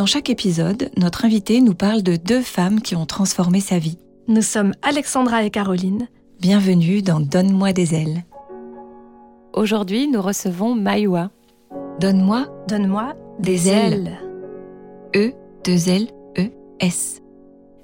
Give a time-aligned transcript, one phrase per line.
[0.00, 3.98] Dans chaque épisode, notre invité nous parle de deux femmes qui ont transformé sa vie.
[4.28, 6.08] Nous sommes Alexandra et Caroline.
[6.40, 8.24] Bienvenue dans Donne-moi des ailes.
[9.52, 11.30] Aujourd'hui, nous recevons Maïwa.
[12.00, 14.18] Donne-moi Donne-moi des ailes.
[15.14, 15.32] E,
[15.66, 16.06] deux L,
[16.38, 16.48] E,
[16.80, 17.20] S.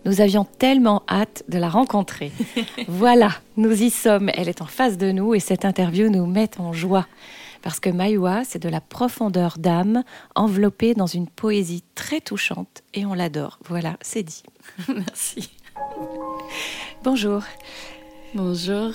[0.06, 2.32] Nous avions tellement hâte de la rencontrer.
[2.88, 4.30] voilà, nous y sommes.
[4.32, 7.06] Elle est en face de nous et cette interview nous met en joie.
[7.66, 10.04] Parce que Maïwa, c'est de la profondeur d'âme
[10.36, 13.58] enveloppée dans une poésie très touchante et on l'adore.
[13.64, 14.44] Voilà, c'est dit.
[14.88, 15.50] Merci.
[17.02, 17.42] Bonjour.
[18.36, 18.92] Bonjour.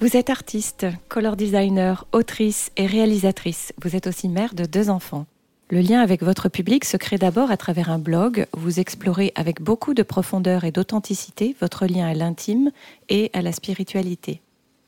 [0.00, 3.74] Vous êtes artiste, color designer, autrice et réalisatrice.
[3.82, 5.26] Vous êtes aussi mère de deux enfants.
[5.68, 8.46] Le lien avec votre public se crée d'abord à travers un blog.
[8.56, 12.70] où Vous explorez avec beaucoup de profondeur et d'authenticité votre lien à l'intime
[13.10, 14.40] et à la spiritualité.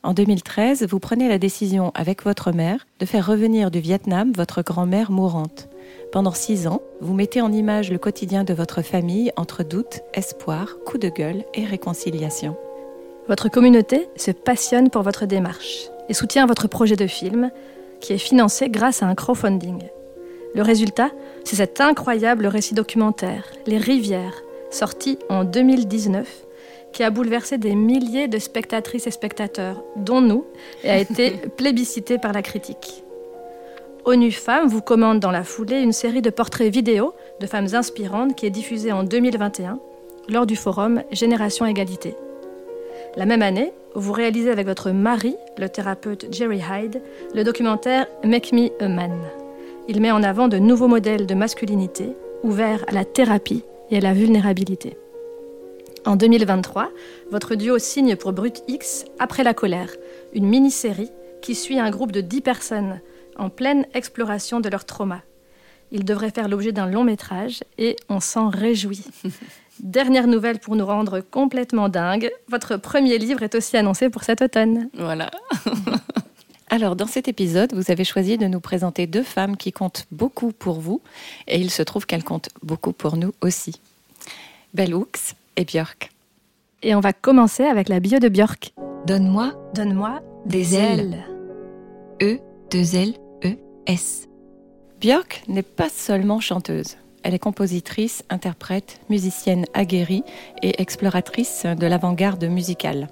[0.04, 4.60] En 2013, vous prenez la décision avec votre mère de faire revenir du Vietnam votre
[4.60, 5.70] grand-mère mourante.
[6.12, 10.76] Pendant six ans, vous mettez en image le quotidien de votre famille entre doute, espoir,
[10.84, 12.54] coup de gueule et réconciliation.
[13.28, 17.50] Votre communauté se passionne pour votre démarche et soutient votre projet de film
[18.02, 19.84] qui est financé grâce à un crowdfunding.
[20.54, 21.12] Le résultat,
[21.44, 26.28] c'est cet incroyable récit documentaire, Les Rivières, sorti en 2019,
[26.94, 30.46] qui a bouleversé des milliers de spectatrices et spectateurs, dont nous,
[30.84, 33.04] et a été plébiscité par la critique.
[34.06, 38.36] ONU Femmes vous commande dans la foulée une série de portraits vidéo de femmes inspirantes
[38.36, 39.78] qui est diffusée en 2021
[40.28, 42.14] lors du forum Génération Égalité.
[43.16, 47.02] La même année, vous réalisez avec votre mari, le thérapeute Jerry Hyde,
[47.34, 49.18] le documentaire Make Me a Man.
[49.88, 54.00] Il met en avant de nouveaux modèles de masculinité ouverts à la thérapie et à
[54.00, 54.96] la vulnérabilité.
[56.06, 56.90] En 2023,
[57.30, 59.88] votre duo signe pour Brut X Après la colère,
[60.34, 61.10] une mini-série
[61.40, 63.00] qui suit un groupe de 10 personnes
[63.36, 65.22] en pleine exploration de leur trauma.
[65.92, 69.04] Il devrait faire l'objet d'un long métrage et on s'en réjouit.
[69.80, 74.42] Dernière nouvelle pour nous rendre complètement dingues, votre premier livre est aussi annoncé pour cet
[74.42, 74.90] automne.
[74.94, 75.30] Voilà.
[76.68, 80.52] Alors, dans cet épisode, vous avez choisi de nous présenter deux femmes qui comptent beaucoup
[80.52, 81.00] pour vous,
[81.46, 83.80] et il se trouve qu'elles comptent beaucoup pour nous aussi.
[84.74, 86.10] Bell Hooks et Björk.
[86.82, 88.74] Et on va commencer avec la bio de Björk.
[89.06, 91.24] Donne-moi Donne-moi des ailes.
[92.22, 92.38] E,
[92.70, 93.56] deux L, E,
[93.86, 94.28] S.
[95.00, 96.96] Björk n'est pas seulement chanteuse.
[97.22, 100.24] Elle est compositrice, interprète, musicienne aguerrie
[100.62, 103.08] et exploratrice de l'avant-garde musicale.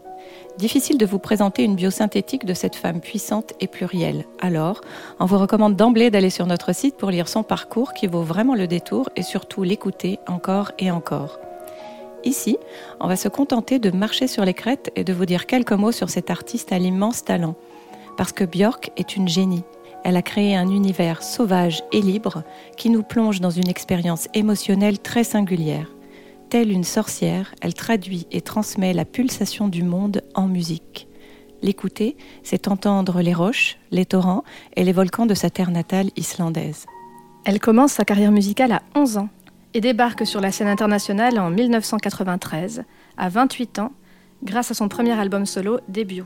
[0.59, 4.27] Difficile de vous présenter une biosynthétique de cette femme puissante et plurielle.
[4.41, 4.83] Alors,
[5.19, 8.55] on vous recommande d'emblée d'aller sur notre site pour lire son parcours qui vaut vraiment
[8.55, 11.39] le détour et surtout l'écouter encore et encore.
[12.25, 12.57] Ici,
[13.01, 15.93] on va se contenter de marcher sur les crêtes et de vous dire quelques mots
[15.93, 17.57] sur cet artiste à l'immense talent.
[18.17, 19.65] Parce que Björk est une génie.
[20.05, 22.43] Elle a créé un univers sauvage et libre
[22.77, 25.89] qui nous plonge dans une expérience émotionnelle très singulière.
[26.49, 31.09] Telle une sorcière, elle traduit et transmet la pulsation du monde en musique.
[31.63, 34.45] L'écouter, c'est entendre les roches, les torrents
[34.77, 36.87] et les volcans de sa terre natale islandaise.
[37.45, 39.29] Elle commence sa carrière musicale à 11 ans
[39.75, 42.85] et débarque sur la scène internationale en 1993,
[43.17, 43.93] à 28 ans,
[44.43, 46.25] grâce à son premier album solo, Début.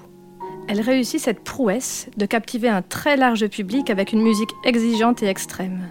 [0.69, 5.27] Elle réussit cette prouesse de captiver un très large public avec une musique exigeante et
[5.27, 5.89] extrême.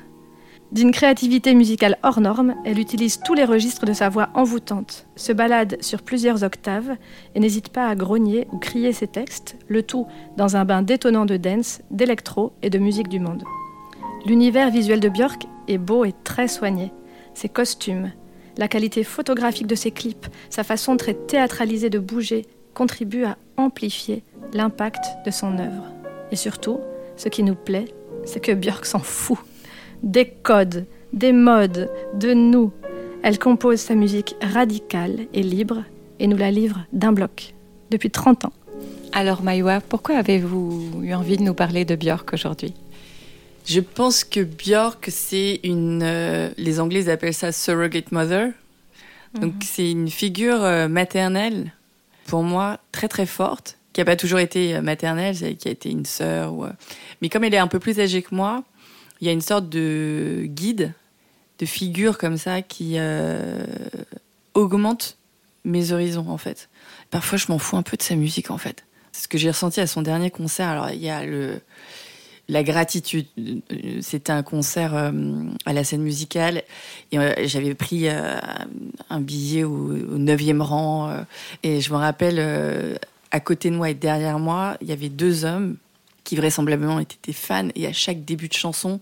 [0.72, 5.32] D'une créativité musicale hors norme, elle utilise tous les registres de sa voix envoûtante, se
[5.32, 6.98] balade sur plusieurs octaves
[7.36, 11.26] et n'hésite pas à grogner ou crier ses textes, le tout dans un bain détonnant
[11.26, 13.44] de dance, d'électro et de musique du monde.
[14.26, 16.92] L'univers visuel de Björk est beau et très soigné.
[17.36, 18.12] Ses costumes,
[18.58, 24.24] la qualité photographique de ses clips, sa façon très théâtralisée de bouger contribuent à amplifier
[24.54, 25.84] l'impact de son œuvre.
[26.32, 26.80] Et surtout,
[27.18, 27.86] ce qui nous plaît,
[28.26, 29.38] c'est que Björk s'en fout.
[30.02, 32.72] Des codes, des modes, de nous.
[33.22, 35.84] Elle compose sa musique radicale et libre
[36.20, 37.54] et nous la livre d'un bloc,
[37.92, 38.54] depuis 30 ans.
[39.12, 42.74] Alors Maïwa, pourquoi avez-vous eu envie de nous parler de Björk aujourd'hui?
[43.66, 46.02] Je pense que Björk, c'est une.
[46.04, 48.52] euh, les Anglais appellent ça surrogate mother.
[49.42, 51.74] Donc, c'est une figure euh, maternelle,
[52.26, 55.90] pour moi, très très forte, qui n'a pas toujours été euh, maternelle, qui a été
[55.90, 56.54] une sœur.
[56.54, 56.72] Ou, euh,
[57.22, 58.64] Mais comme elle est un peu plus âgée que moi,
[59.20, 60.94] il y a une sorte de guide
[61.60, 62.98] de figures comme ça qui
[64.54, 65.18] augmentent
[65.64, 66.70] mes horizons en fait.
[67.12, 68.84] Parfois, je m'en fous un peu de sa musique en fait.
[69.14, 70.68] C'est ce que j'ai ressenti à son dernier concert.
[70.68, 71.62] Alors, il y a le
[72.48, 73.26] la gratitude.
[74.02, 75.12] C'était un concert euh,
[75.66, 76.64] à la scène musicale
[77.12, 78.38] et euh, j'avais pris euh,
[79.10, 81.26] un billet au, neuvième rang
[81.64, 83.00] et je me rappelle
[83.32, 85.78] à côté de moi et derrière moi, il y avait deux hommes
[86.24, 89.00] qui vraisemblablement étaient des fans et à chaque début de chanson,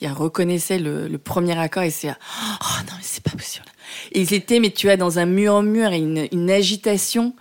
[0.00, 3.66] ils reconnaissaient le, premier accord et c'est oh non mais c'est pas possible.
[4.12, 7.34] Ils étaient mais tu vois dans un murmure et une agitation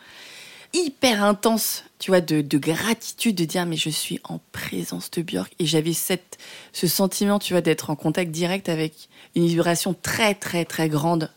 [0.74, 5.54] hyper intense tu vois, de, gratitude, de dire mais je suis en présence de Björk.
[5.60, 6.40] Et j'avais cette,
[6.74, 11.30] ce sentiment, tu vois, d'être en contact direct avec une vibration très très très grande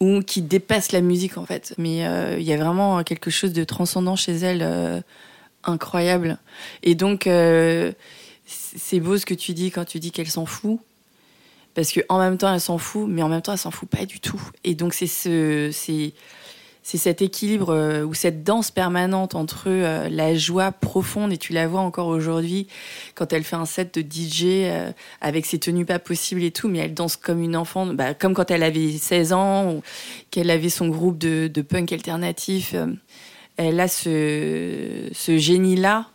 [0.00, 1.72] ou qui dépasse la musique en fait.
[1.78, 5.00] Mais euh, il y a vraiment quelque chose de transcendant chez elle, euh,
[5.62, 6.36] incroyable.
[6.82, 7.92] Et donc euh,
[8.44, 10.80] c'est beau ce que tu dis quand tu dis qu'elle s'en fout.
[11.76, 13.88] Parce que en même temps elle s'en fout, mais en même temps elle s'en fout
[13.88, 14.42] pas du tout.
[14.64, 16.12] Et donc c'est ce, c'est
[16.82, 21.52] c'est cet équilibre euh, ou cette danse permanente entre euh, la joie profonde, et tu
[21.52, 22.66] la vois encore aujourd'hui
[23.14, 26.68] quand elle fait un set de DJ euh, avec ses tenues pas possibles et tout,
[26.68, 29.82] mais elle danse comme une enfant, bah, comme quand elle avait 16 ans, ou
[30.30, 32.74] qu'elle avait son groupe de, punk alternatif.
[33.56, 36.08] elle a ce, ce génie-là,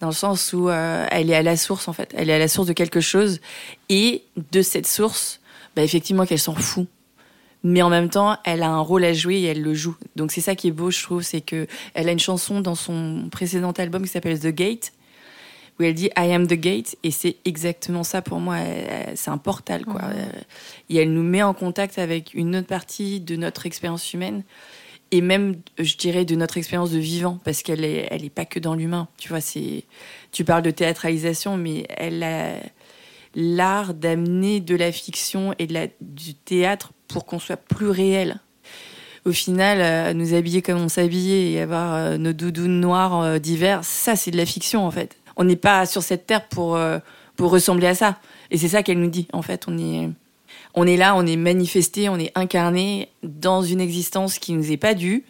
[0.00, 2.12] dans le sens où elle est à la source, en fait.
[2.16, 3.40] Elle est à la source de quelque chose,
[3.88, 5.40] et de cette source,
[5.76, 6.88] bah, effectivement, qu'elle s'en fout
[7.62, 9.96] mais en même temps, elle a un rôle à jouer et elle le joue.
[10.16, 12.74] Donc c'est ça qui est beau, je trouve, c'est que elle a une chanson dans
[12.74, 14.92] son précédent album qui s'appelle The Gate,
[15.78, 18.56] où elle dit I am the gate, et c'est exactement ça pour moi.
[19.14, 20.02] C'est un portal, quoi.
[20.90, 24.42] Et elle nous met en contact avec une autre partie de notre expérience humaine,
[25.10, 28.44] et même, je dirais, de notre expérience de vivant, parce qu'elle est, elle est pas
[28.44, 29.08] que dans l'humain.
[29.18, 29.84] Tu vois, c'est,
[30.32, 32.56] tu parles de théâtralisation, mais elle a
[33.34, 38.40] l'art d'amener de la fiction et de la, du théâtre pour qu'on soit plus réel.
[39.24, 43.38] Au final, euh, nous habiller comme on s'habillait et avoir euh, nos doudounes noires euh,
[43.38, 45.16] d'hiver, ça c'est de la fiction en fait.
[45.36, 46.76] On n'est pas sur cette terre pour,
[47.36, 48.18] pour ressembler à ça.
[48.50, 49.66] Et c'est ça qu'elle nous dit en fait.
[49.68, 50.10] On est,
[50.74, 54.76] on est là, on est manifesté, on est incarné dans une existence qui nous est
[54.76, 55.24] pas due.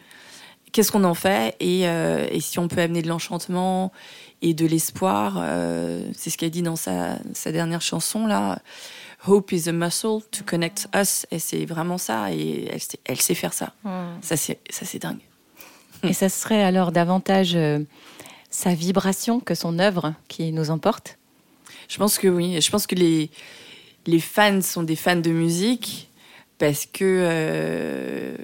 [0.72, 1.56] Qu'est-ce qu'on en fait?
[1.60, 3.92] Et, et, si on peut amener de l'enchantement
[4.40, 5.44] et de l'espoir,
[6.16, 8.60] c'est ce qu'elle dit dans sa, sa dernière chanson là
[9.26, 11.26] Hope is a muscle to connect us.
[11.30, 12.32] Et c'est vraiment ça.
[12.32, 12.70] Et
[13.04, 13.72] elle, sait faire ça.
[13.84, 14.18] Hmm.
[14.22, 15.20] Ça, c'est dingue.
[16.04, 17.80] Et ça serait alors davantage euh,
[18.50, 21.18] sa vibration que son œuvre qui nous emporte?
[21.88, 22.60] Je pense que oui.
[22.60, 23.30] Je pense que les,
[24.06, 26.08] les fans sont des fans de musique
[26.58, 28.36] parce que euh,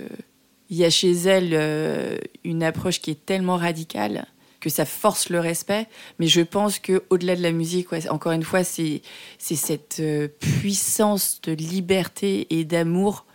[0.71, 4.26] il y a chez elle euh, une approche qui est tellement radicale
[4.64, 5.87] que ça force le respect.
[6.19, 9.02] Mais je pense que au-delà de la musique, encore une fois, c'est
[9.38, 13.26] cette euh, puissance de liberté et d'amour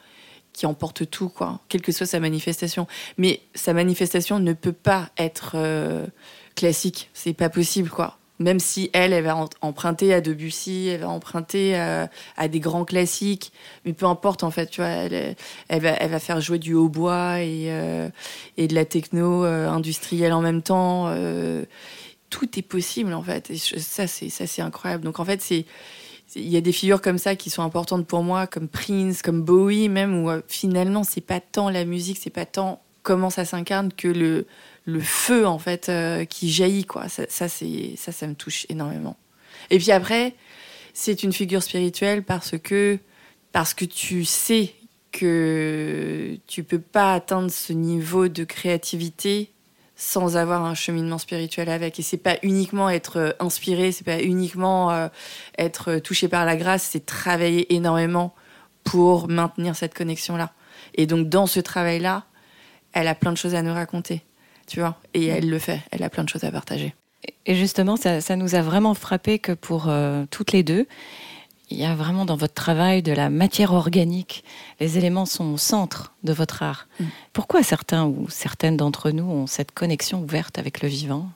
[0.53, 2.87] qui emporte tout, quoi, quelle que soit sa manifestation.
[3.17, 6.07] Mais sa manifestation ne peut pas être euh,
[6.55, 11.09] classique, c'est pas possible, quoi même si elle, elle va emprunter à Debussy, elle va
[11.09, 13.51] emprunter à, des grands classiques,
[13.86, 15.36] mais peu importe en fait, tu vois, elle,
[15.81, 18.09] va, faire jouer du hautbois et, euh,
[18.57, 21.06] et de la techno euh, industrielle en même temps.
[21.09, 21.65] Euh,
[22.30, 25.03] tout est possible en fait, ça c'est incroyable.
[25.03, 25.65] Donc en fait il
[26.36, 29.89] y a des figures comme ça qui sont importantes pour moi, comme Prince, comme Bowie
[29.89, 34.08] même, où finalement c'est pas tant la musique, c'est pas tant comment ça s'incarne que
[34.08, 34.46] le
[34.89, 37.08] le feu en fait euh, qui jaillit quoi.
[37.10, 39.17] Ça, c'est ça ça me touche énormément.
[39.69, 40.36] Et puis après,
[40.93, 43.00] c'est une figure spirituelle parce que
[43.51, 44.74] parce que tu sais
[45.12, 49.51] que tu peux pas atteindre ce niveau de créativité
[49.96, 52.00] sans avoir un cheminement spirituel avec.
[52.00, 55.08] Et c'est pas uniquement être euh, inspiré, c'est pas uniquement euh,
[55.58, 58.34] être touché par la grâce, c'est travailler énormément
[58.84, 60.53] pour maintenir cette connexion là.
[60.96, 62.25] Et donc dans ce travail là,
[62.93, 64.24] elle a plein de choses à nous raconter
[64.69, 64.95] tu vois.
[65.13, 66.93] Et elle le fait, elle a plein de choses à partager.
[67.45, 70.88] Et justement, ça, nous a vraiment frappé que pour euh, toutes les deux,
[71.69, 74.43] il y a vraiment dans votre travail de la matière organique.
[74.79, 76.88] Les éléments sont au centre de votre art.
[76.99, 77.05] Mm.
[77.33, 81.29] Pourquoi certains ou certaines d'entre nous ont cette connexion ouverte avec le vivant?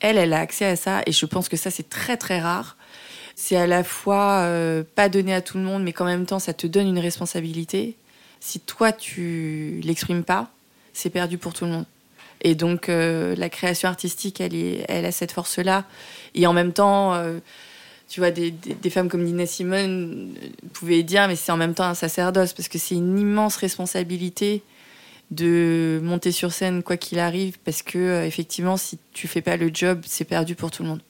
[0.00, 2.76] Elle, elle a accès à ça et je pense que ça, c'est très très rare.
[3.34, 6.38] C'est à la fois euh, pas donné à tout le monde, mais qu'en même temps,
[6.38, 7.96] ça te donne une responsabilité.
[8.40, 10.50] Si toi, tu l'exprimes pas,
[10.92, 11.86] c'est perdu pour tout le monde.
[12.42, 15.84] Et donc, euh, la création artistique, elle, est, elle a cette force-là.
[16.34, 17.38] Et en même temps, euh,
[18.08, 20.34] tu vois, des, des, femmes comme Nina Simone
[20.72, 24.62] pouvaient dire, mais c'est en même temps un sacerdoce, parce que c'est une immense responsabilité
[25.30, 29.56] de monter sur scène quoi qu'il arrive, parce que, euh, effectivement, si tu fais pas
[29.56, 31.00] le job, c'est perdu pour tout le monde.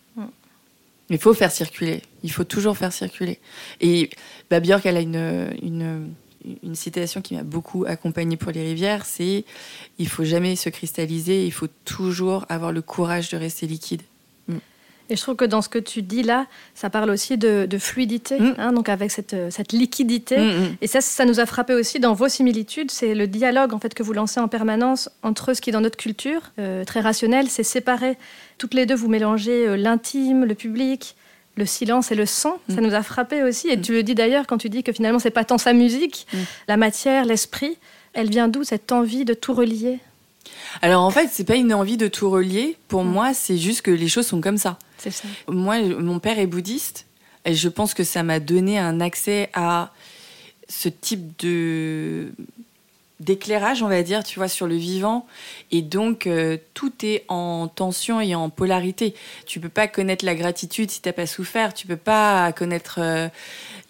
[1.10, 2.02] Il faut faire circuler.
[2.22, 3.40] Il faut toujours faire circuler.
[3.80, 4.10] Et
[4.48, 6.14] bah, Björk, elle a une, une,
[6.62, 9.44] une citation qui m'a beaucoup accompagnée pour les rivières, c'est
[9.98, 14.02] il faut jamais se cristalliser, il faut toujours avoir le courage de rester liquide.
[15.10, 18.38] Et je trouve que dans ce que tu dis là, ça parle aussi de, fluidité,
[18.38, 18.54] mm.
[18.58, 20.38] hein, donc avec cette, cette liquidité.
[20.38, 20.76] Mm, mm.
[20.80, 22.92] Et ça, ça nous a frappé aussi dans vos similitudes.
[22.92, 25.80] C'est le dialogue en fait que vous lancez en permanence entre ce qui est dans
[25.80, 28.16] notre culture, euh, très rationnel, c'est séparé.
[28.56, 31.16] Toutes les deux, vous mélangez euh, l'intime, le public,
[31.56, 32.58] le silence et le sang.
[32.68, 33.68] Ça nous a frappé aussi.
[33.68, 36.26] Et tu le dis d'ailleurs quand tu dis que finalement, c'est pas tant sa musique,
[36.68, 37.76] la matière, l'esprit.
[38.12, 39.98] Elle vient d'où cette envie de tout relier?
[40.82, 42.76] Alors en fait, c'est pas une envie de tout relier.
[42.88, 44.78] Pour moi, c'est juste que les choses sont comme ça.
[44.98, 45.28] C'est ça.
[45.48, 47.06] Moi, mon père est bouddhiste
[47.44, 49.92] et je pense que ça m'a donné un accès à
[50.68, 52.32] ce type de
[53.20, 55.26] d'éclairage, on va dire, tu vois, sur le vivant.
[55.70, 59.14] Et donc, euh, tout est en tension et en polarité.
[59.46, 61.74] Tu peux pas connaître la gratitude si t'as pas souffert.
[61.74, 63.28] Tu peux pas connaître euh,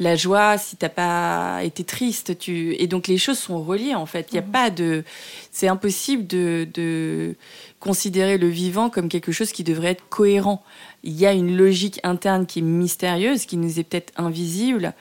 [0.00, 2.38] la joie si t'as pas été triste.
[2.38, 2.74] Tu...
[2.80, 4.28] Et donc, les choses sont reliées, en fait.
[4.32, 4.50] Il y a mhm.
[4.50, 5.04] pas de...
[5.52, 7.36] C'est impossible de, de
[7.78, 10.64] considérer le vivant comme quelque chose qui devrait être cohérent.
[11.04, 14.92] Il y a une logique interne qui est mystérieuse, qui nous est peut-être invisible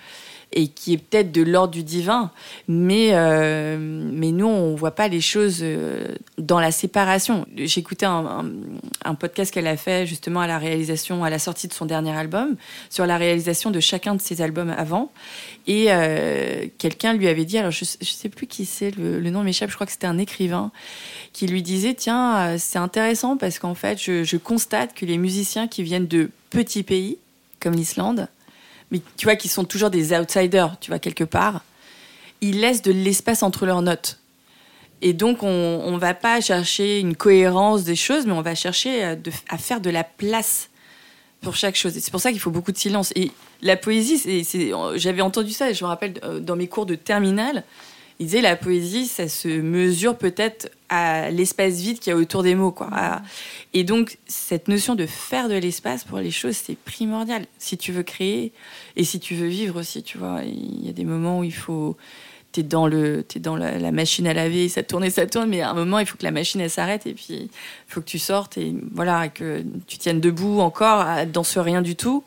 [0.52, 2.32] et qui est peut-être de l'ordre du divin,
[2.68, 6.08] mais, euh, mais nous, on voit pas les choses euh,
[6.40, 7.46] dans la séparation.
[7.56, 8.46] J'écoutais un,
[9.06, 12.12] un, podcast qu'elle a fait justement à la réalisation, à la sortie de son dernier
[12.12, 12.56] album,
[12.90, 15.12] sur la réalisation de chacun de ses albums avant,
[15.68, 19.44] et euh, quelqu'un lui avait dit, alors je, je sais plus qui c'est, le, nom
[19.44, 20.72] m'échappe, je crois que c'était un écrivain,
[21.32, 25.84] qui lui disait, tiens, c'est intéressant parce qu'en fait, je constate que les musiciens qui
[25.84, 27.18] viennent de petits pays,
[27.60, 28.28] comme l'Islande,
[28.92, 31.64] mais tu vois, qui sont toujours des outsiders, tu vois, quelque part,
[32.42, 34.20] ils laissent de l'espace entre leurs notes.
[35.02, 39.04] Et donc, on ne va pas chercher une cohérence des choses, mais on va chercher
[39.04, 39.16] à,
[39.50, 40.70] à faire de la place
[41.42, 41.96] pour chaque chose.
[41.96, 43.12] Et c'est pour ça qu'il faut beaucoup de silence.
[43.16, 43.32] Et
[43.62, 44.46] la poésie,
[44.96, 47.64] j'avais entendu ça, je me rappelle euh, dans mes cours de terminale,
[48.20, 52.44] il disait la poésie, ça se mesure peut-être à l'espace vide qu'il y a autour
[52.44, 52.72] des mots.
[52.72, 52.90] Quoi.
[53.74, 57.46] Et donc, cette notion de faire de l'espace pour les choses, c'est primordial.
[57.60, 58.52] Si tu veux créer
[58.98, 61.54] et si tu veux vivre aussi, tu vois, il y a des moments où il
[61.54, 61.96] faut.
[62.52, 65.62] T'es dans, le, es dans la, machine à laver, ça tourne et ça tourne, mais
[65.62, 67.50] à un moment, il faut que la machine, elle s'arrête et puis il
[67.88, 71.96] faut que tu sortes et voilà, que tu tiennes debout encore dans ce rien du
[71.96, 72.24] tout.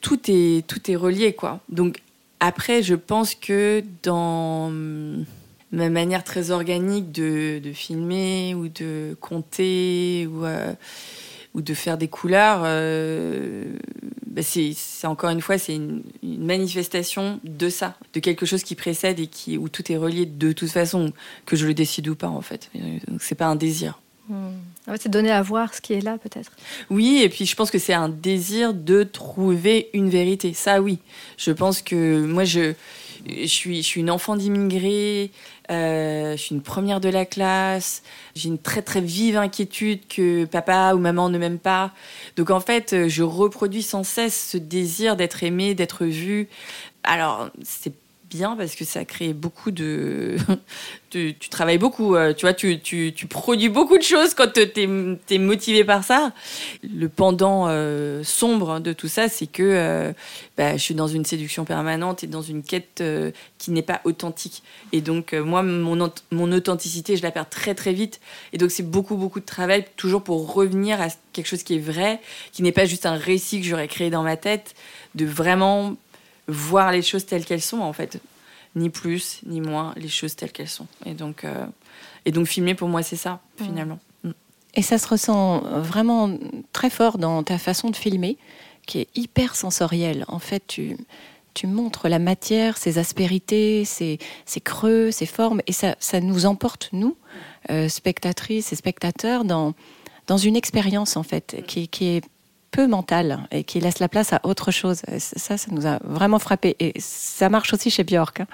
[0.00, 1.60] Tout est, tout est relié, quoi.
[1.68, 1.98] Donc,
[2.46, 4.70] après, je pense que dans
[5.72, 10.72] ma manière très organique de, filmer ou de compter ou, euh,
[11.54, 13.64] ou de faire des couleurs, euh,
[14.26, 14.74] bah, c'est
[15.06, 19.56] encore une fois, c'est une, manifestation de ça, de quelque chose qui précède et qui,
[19.56, 21.12] où tout est relié de toute façon,
[21.46, 22.70] que je le décide ou pas en fait.
[23.08, 24.00] Donc c'est pas un désir.
[24.28, 24.52] Hmm.
[24.98, 26.52] c'est donner à voir ce qui est là, peut-être.
[26.88, 30.54] Oui, et puis je pense que c'est un désir de trouver une vérité.
[30.54, 30.98] Ça, oui.
[31.36, 32.72] Je pense que moi, je,
[33.44, 35.30] suis, une enfant d'immigrés,
[35.70, 38.02] euh, je suis une première de la classe,
[38.34, 41.92] j'ai une très très vive inquiétude que papa ou maman ne m'aiment pas.
[42.36, 46.48] Donc en fait, je reproduis sans cesse ce désir d'être aimé, d'être vu.
[47.02, 47.92] Alors, c'est
[48.56, 50.36] parce que ça crée beaucoup de.
[51.10, 54.60] tu, travailles beaucoup, euh, tu vois, tu, tu, tu, produis beaucoup de choses quand tu
[55.30, 56.32] es, motivé par ça.
[56.82, 60.12] Le pendant euh, sombre de tout ça, c'est que euh,
[60.56, 63.02] bah, je suis dans une séduction permanente et dans une quête
[63.58, 64.62] qui n'est pas authentique.
[64.92, 68.20] Et donc, moi, mon, mon authenticité, je la perds très très vite.
[68.52, 71.78] Et donc, c'est beaucoup beaucoup de travail toujours pour revenir à quelque chose qui est
[71.78, 72.20] vrai,
[72.52, 74.74] qui n'est pas juste un récit que j'aurais créé dans ma tête,
[75.14, 75.96] de vraiment
[76.48, 78.20] voir les choses telles qu'elles sont en fait,
[78.74, 80.86] ni plus ni moins les choses telles qu'elles sont.
[81.06, 81.66] Et donc, euh,
[82.24, 83.98] et donc filmer pour moi c'est ça finalement.
[84.22, 84.30] Mm.
[84.74, 86.36] Et ça se ressent vraiment
[86.72, 88.36] très fort dans ta façon de filmer,
[88.86, 90.24] qui est hyper sensorielle.
[90.28, 90.96] En fait, tu
[91.54, 96.46] tu montres la matière, ses aspérités, ses, ses creux, ses formes, et ça, ça nous
[96.46, 97.16] emporte, nous,
[97.70, 99.72] euh, spectatrices et spectateurs, dans,
[100.26, 102.24] dans une expérience, en fait, qui, qui est
[102.74, 105.02] peu mental et qui laisse la place à autre chose.
[105.18, 106.74] ça, ça nous a vraiment frappé.
[106.80, 108.40] Et ça marche aussi chez Björk.
[108.40, 108.46] Hein.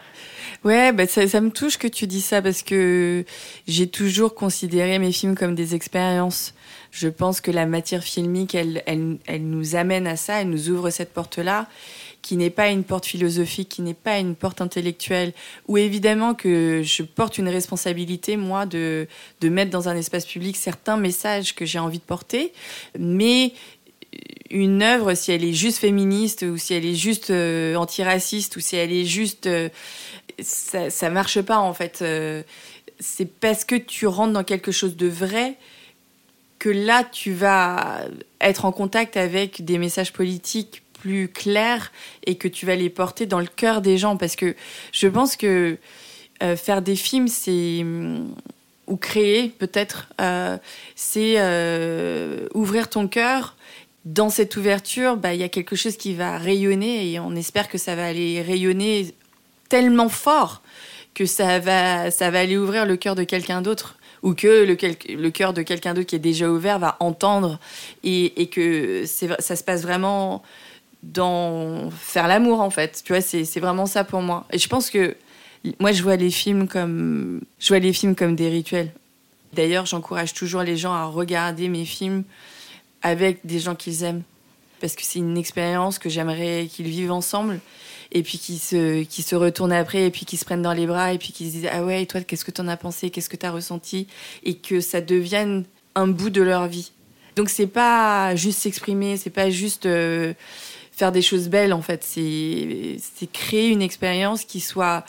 [0.63, 3.25] Ouais, bah ça, me touche que tu dis ça parce que
[3.67, 6.53] j'ai toujours considéré mes films comme des expériences.
[6.91, 10.69] Je pense que la matière filmique, elle, elle, elle nous amène à ça, elle nous
[10.69, 11.67] ouvre cette porte-là
[12.23, 15.33] qui n'est pas une porte philosophique, qui n'est pas une porte intellectuelle,
[15.69, 19.09] où évidemment que je porte une responsabilité, moi, de,
[19.41, 22.53] de mettre dans un espace public certains messages que j'ai envie de porter,
[22.99, 23.55] mais
[24.51, 28.61] une œuvre, si elle est juste féministe ou si elle est juste euh, antiraciste ou
[28.61, 29.69] si elle est juste, euh,
[30.41, 32.01] ça, marche pas en fait.
[32.03, 32.43] Euh,
[32.99, 35.57] c'est parce que tu rentres dans quelque chose de vrai
[36.59, 38.03] que là, tu vas
[38.41, 41.93] être en contact avec des messages politiques plus clairs
[42.27, 44.19] et que tu vas les porter dans le cœur des gens.
[44.19, 44.55] Parce que
[44.93, 45.79] je pense que
[46.39, 47.83] faire des films, c'est
[48.87, 50.13] ou créer peut-être,
[50.95, 51.37] c'est
[52.53, 53.57] ouvrir ton cœur.
[54.05, 57.69] Dans cette ouverture, bah, il y a quelque chose qui va rayonner et on espère
[57.69, 59.15] que ça va aller rayonner
[59.69, 60.63] tellement fort
[61.15, 65.31] que ça va, ça va aller ouvrir le cœur de quelqu'un d'autre ou que le,
[65.31, 67.59] cœur de quelqu'un d'autre qui est déjà ouvert va entendre
[68.05, 70.43] et, et que ça se passe vraiment
[71.03, 73.03] dans faire l'amour en fait.
[73.05, 74.47] Tu vois, c'est vraiment ça pour moi.
[74.53, 75.17] Et je pense que
[75.79, 78.93] moi, je vois les films comme, je vois les films comme des rituels.
[79.53, 82.25] D'ailleurs, j'encourage toujours les gens à regarder mes films
[83.03, 84.23] avec des gens qu'ils aiment.
[84.81, 87.61] Parce que c'est une expérience que j'aimerais qu'ils vivent ensemble.
[88.13, 90.87] Et puis qu'ils se, qui se retournent après, et puis qu'ils se prennent dans les
[90.87, 93.11] bras, et puis qu'ils se disent Ah ouais, toi, qu'est-ce que t'en as pensé?
[93.11, 94.09] Qu'est-ce que t'as ressenti?
[94.43, 95.65] Et que ça devienne
[95.95, 96.91] un bout de leur vie.
[97.37, 100.35] Donc c'est pas juste s'exprimer, c'est pas juste euh,
[100.93, 102.05] faire des choses belles en fait.
[102.05, 102.99] C'est
[103.33, 105.05] créer une expérience qui soit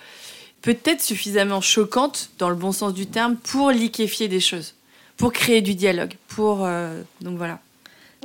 [0.61, 4.75] peut-être suffisamment choquante, dans le bon sens du terme, pour liquéfier des choses,
[5.17, 6.13] pour créer du dialogue.
[6.27, 7.59] Pour, euh, donc voilà.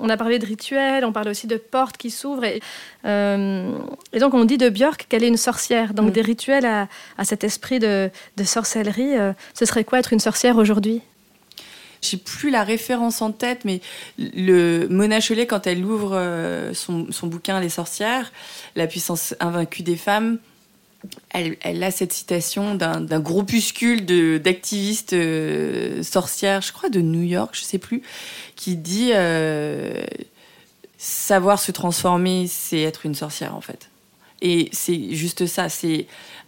[0.00, 2.44] On a parlé de rituels, on parle aussi de portes qui s'ouvrent.
[2.44, 2.60] Et,
[3.06, 3.78] euh,
[4.12, 5.94] et, donc, on dit de Björk qu'elle est une sorcière.
[5.94, 6.12] Donc, mm.
[6.12, 8.10] des rituels à, cet esprit de,
[8.44, 9.16] sorcellerie.
[9.16, 11.00] Euh, ce serait quoi être une sorcière aujourd'hui?
[12.02, 13.80] J'ai plus la référence en tête, mais
[14.18, 18.32] le Mona Chollet, quand elle ouvre son, son, bouquin Les sorcières,
[18.76, 20.38] La puissance invaincue des femmes,
[21.30, 24.04] elle, a cette citation d'un groupuscule
[24.40, 28.02] d'activistes euh, sorcières, je crois de New York, je sais plus,
[28.54, 30.04] qui dit euh,
[30.98, 33.90] savoir se transformer, c'est être une sorcière en fait.
[34.42, 36.06] Et c'est juste ça, c'est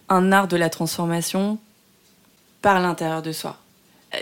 [0.09, 1.59] un art de la transformation
[2.63, 3.59] par l'intérieur de soi.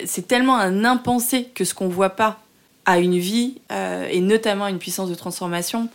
[0.05, 2.41] C'est tellement un impensé que ce qu'on voit pas
[2.87, 5.89] a une vie euh, et notamment une puissance de transformation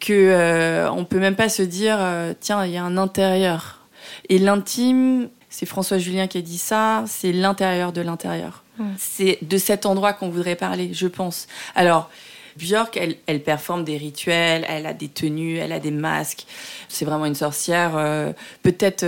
[0.00, 3.80] que euh, on peut même pas se dire euh, tiens il y a un intérieur
[4.28, 8.90] et l'intime c'est François Julien qui a dit ça c'est l'intérieur de l'intérieur hmm.
[8.98, 12.10] c'est de cet endroit qu'on voudrait parler je pense alors
[12.58, 16.46] Björk, elle, elle, performe des rituels, elle a des tenues, elle a des masques.
[16.88, 17.98] C'est vraiment une sorcière.
[17.98, 19.04] Euh, peut-être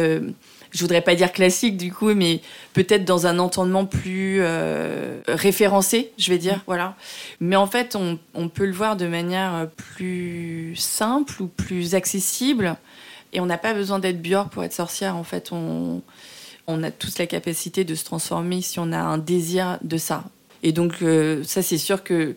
[0.71, 2.41] je voudrais pas dire classique du coup, mais
[2.73, 6.97] peut-être dans un entendement plus euh, référencé, je vais dire, voilà.
[7.41, 12.77] Mais en fait, on, peut le voir de manière plus simple ou plus accessible,
[13.33, 15.17] et on n'a pas besoin d'être Björk pour être sorcière.
[15.17, 16.03] En fait, on,
[16.67, 20.25] on a tous la capacité de se transformer si on a un désir de ça.
[20.63, 22.35] Et donc, euh, ça, c'est sûr que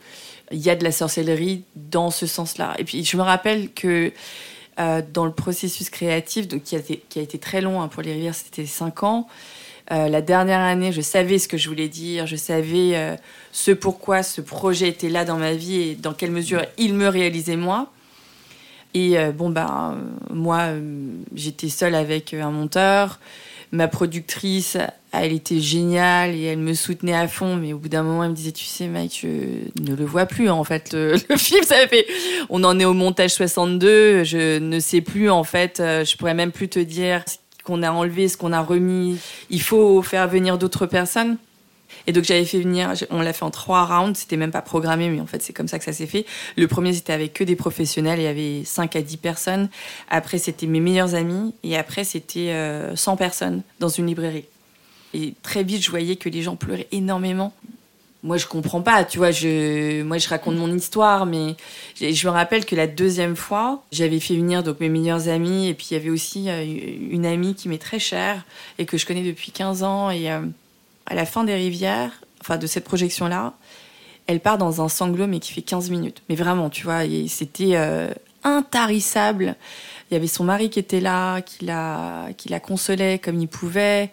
[0.52, 2.76] il y a de la sorcellerie dans ce sens-là.
[2.78, 4.12] Et puis, je me rappelle que
[4.79, 8.36] euh, dans le processus créatif, donc, qui, a été, très long hein, pour les rivières,
[8.36, 9.27] c'était cinq ans.
[9.91, 13.15] Euh, la dernière année, je savais ce que je voulais dire, je savais euh,
[13.51, 17.07] ce pourquoi ce projet était là dans ma vie et dans quelle mesure il me
[17.07, 17.91] réalisait moi.
[18.93, 19.97] Et bon, ben,
[20.29, 20.67] moi,
[21.34, 23.21] j'étais seule avec un monteur.
[23.71, 24.77] Ma productrice,
[25.13, 27.55] elle était géniale et elle me soutenait à fond.
[27.55, 30.25] Mais au bout d'un moment, elle me disait, tu sais, Mike, je ne le vois
[30.25, 30.49] plus.
[30.49, 32.05] En fait, le, film, ça fait,
[32.49, 34.23] on en est au montage 62.
[34.23, 37.84] Je ne sais plus, en fait, euh, je pourrais même plus te dire ce qu'on
[37.84, 39.17] a enlevé, ce qu'on a remis.
[39.49, 41.38] Il faut faire venir d'autres personnes.
[42.08, 45.10] Et donc j'avais fait venir, on l'a fait en trois rounds, c'était même pas programmé,
[45.10, 46.25] mais en fait c'est comme ça que ça s'est fait.
[46.58, 49.69] Le premier c'était avec que des professionnels, il y avait 5 à 10 personnes.
[50.10, 52.54] Après c'était mes meilleurs amis, et après c'était
[52.95, 54.45] 100 euh, personnes dans une librairie.
[55.13, 57.54] Et très vite je voyais que les gens pleuraient énormément.
[58.23, 61.56] Moi je comprends pas, tu vois, moi je raconte mon histoire, mais
[61.99, 65.73] je me rappelle que la deuxième fois, j'avais fait venir donc mes meilleurs amis, et
[65.73, 66.63] puis il y avait aussi euh,
[67.10, 68.43] une amie qui m'est très chère,
[68.77, 70.30] et que je connais depuis 15 ans, et...
[71.12, 73.54] À la fin des rivières, enfin de cette projection-là,
[74.28, 76.24] elle part dans un sanglot, mais qui fait 15 minutes.
[76.30, 78.08] Mais vraiment, tu vois, c'était euh,
[78.45, 79.56] intarissable.
[80.10, 83.50] Il y avait son mari qui était là, qui la, qui la consolait comme il
[83.50, 84.12] pouvait.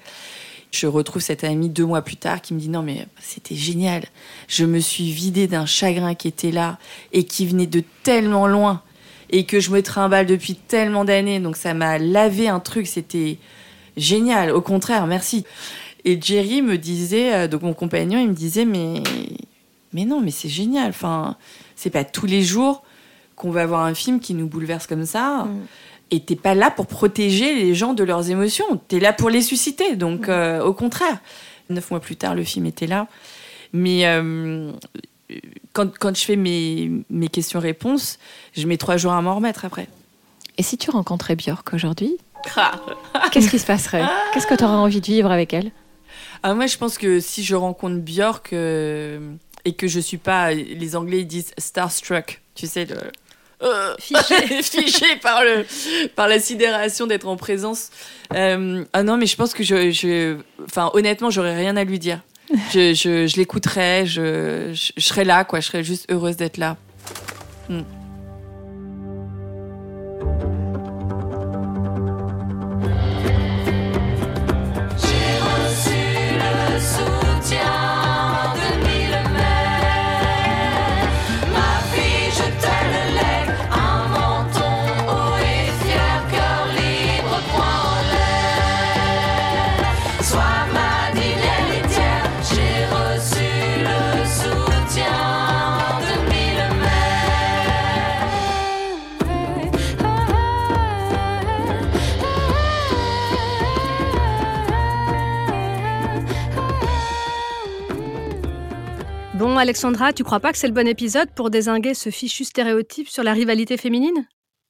[0.72, 4.04] Je retrouve cette amie deux mois plus tard qui me dit non mais c'était génial.
[4.48, 6.78] Je me suis vidée d'un chagrin qui était là
[7.12, 8.82] et qui venait de tellement loin
[9.30, 11.38] et que je me trimballe depuis tellement d'années.
[11.38, 12.88] Donc ça m'a lavé un truc.
[12.88, 13.38] C'était
[13.96, 14.50] génial.
[14.50, 15.44] Au contraire, merci.
[16.04, 19.02] Et Jerry me disait, euh, donc mon compagnon, il me disait, mais,
[19.92, 20.90] mais non, mais c'est génial.
[20.90, 21.36] Enfin,
[21.76, 22.82] c'est pas tous les jours
[23.36, 25.44] qu'on va avoir un film qui nous bouleverse comme ça.
[25.44, 25.66] Mm.
[26.10, 28.80] Et t'es pas là pour protéger les gens de leurs émotions.
[28.88, 29.96] T'es là pour les susciter.
[29.96, 30.30] Donc, mm.
[30.30, 31.18] euh, au contraire.
[31.70, 33.08] Neuf mois plus tard, le film était là.
[33.74, 34.72] Mais euh,
[35.74, 38.18] quand, quand, je fais mes, mes questions-réponses,
[38.56, 39.86] je mets trois jours à m'en remettre après.
[40.56, 42.16] Et si tu rencontrais Björk aujourd'hui,
[43.30, 44.02] qu'est-ce qui se passerait?
[44.32, 45.70] Qu'est-ce que tu aurais envie de vivre avec elle?
[46.42, 49.18] Ah, moi, je pense que si je rencontre Björk, euh,
[49.64, 50.52] et que je suis pas.
[50.52, 52.96] Les Anglais ils disent starstruck, tu sais, le.
[53.60, 54.62] Euh, Fiché.
[54.62, 55.66] fiché par le
[56.14, 57.90] par la sidération d'être en présence.
[58.32, 61.98] Euh, ah non, mais je pense que je, je enfin honnêtement, j'aurais rien à lui
[61.98, 62.20] dire.
[62.72, 65.60] Je, je, je l'écouterais, je, je, je serais là, quoi.
[65.60, 66.76] Je serais juste heureuse d'être là.
[67.68, 67.82] Hmm.
[109.58, 113.24] Alexandra, tu crois pas que c'est le bon épisode pour désinguer ce fichu stéréotype sur
[113.24, 114.26] la rivalité féminine?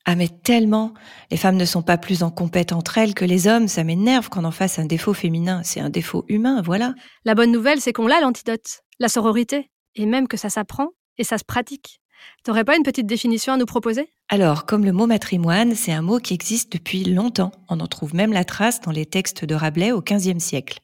[0.07, 0.95] Ah mais tellement.
[1.31, 4.31] Les femmes ne sont pas plus en compète entre elles que les hommes, ça m'énerve
[4.31, 6.95] qu'on en fasse un défaut féminin, c'est un défaut humain, voilà.
[7.27, 11.25] La bonne nouvelle, c'est qu'on l'a l'antidote, la sororité, et même que ça s'apprend et
[11.25, 12.01] ça se pratique.
[12.43, 14.09] T'aurais pas une petite définition à nous proposer?
[14.29, 18.15] Alors, comme le mot matrimoine, c'est un mot qui existe depuis longtemps, on en trouve
[18.15, 20.81] même la trace dans les textes de Rabelais au XVe siècle.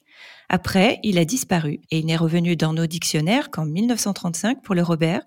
[0.49, 4.83] Après, il a disparu et il n'est revenu dans nos dictionnaires qu'en 1935 pour le
[4.83, 5.23] Robert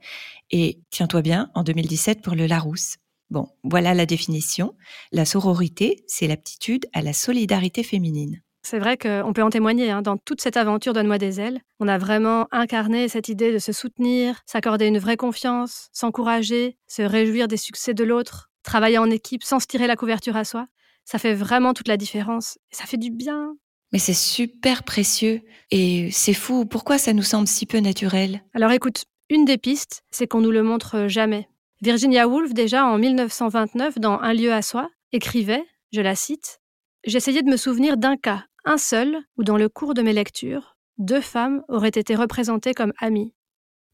[0.51, 2.97] et, tiens-toi bien, en 2017 pour le Larousse.
[3.29, 4.75] Bon, voilà la définition.
[5.11, 8.41] La sororité, c'est l'aptitude à la solidarité féminine.
[8.63, 9.91] C'est vrai qu'on peut en témoigner.
[9.91, 13.59] hein, Dans toute cette aventure Donne-moi des ailes, on a vraiment incarné cette idée de
[13.59, 19.09] se soutenir, s'accorder une vraie confiance, s'encourager, se réjouir des succès de l'autre, travailler en
[19.09, 20.67] équipe sans se tirer la couverture à soi.
[21.05, 22.57] Ça fait vraiment toute la différence.
[22.71, 23.55] Et ça fait du bien.
[23.93, 26.65] Mais c'est super précieux et c'est fou.
[26.65, 28.43] Pourquoi ça nous semble si peu naturel?
[28.53, 31.47] Alors écoute, une des pistes, c'est qu'on nous le montre jamais.
[31.81, 36.59] Virginia Woolf, déjà en 1929, dans Un lieu à soi, écrivait, je la cite,
[37.05, 40.75] J'essayais de me souvenir d'un cas, un seul, où dans le cours de mes lectures,
[40.97, 43.33] deux femmes auraient été représentées comme amies.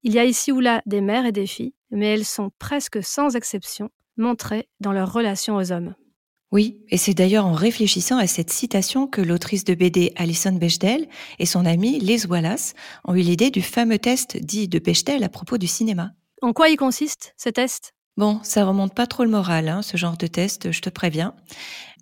[0.02, 3.04] Il y a ici ou là des mères et des filles, mais elles sont presque
[3.04, 5.96] sans exception montrées dans leur relation aux hommes.
[6.54, 11.10] Oui, et c'est d'ailleurs en réfléchissant à cette citation que l'autrice de BD Alison Bechdel
[11.40, 15.30] et son amie Liz Wallace ont eu l'idée du fameux test dit de Bechdel à
[15.30, 16.12] propos du cinéma.
[16.44, 17.96] En quoi il consiste, ce test?
[18.18, 21.34] Bon, ça remonte pas trop le moral, hein, ce genre de test, je te préviens.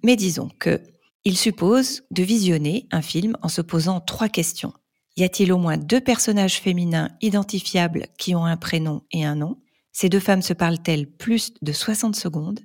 [0.03, 0.81] Mais disons que
[1.23, 4.73] il suppose de visionner un film en se posant trois questions.
[5.15, 9.61] Y a-t-il au moins deux personnages féminins identifiables qui ont un prénom et un nom?
[9.93, 12.59] Ces deux femmes se parlent-elles plus de 60 secondes?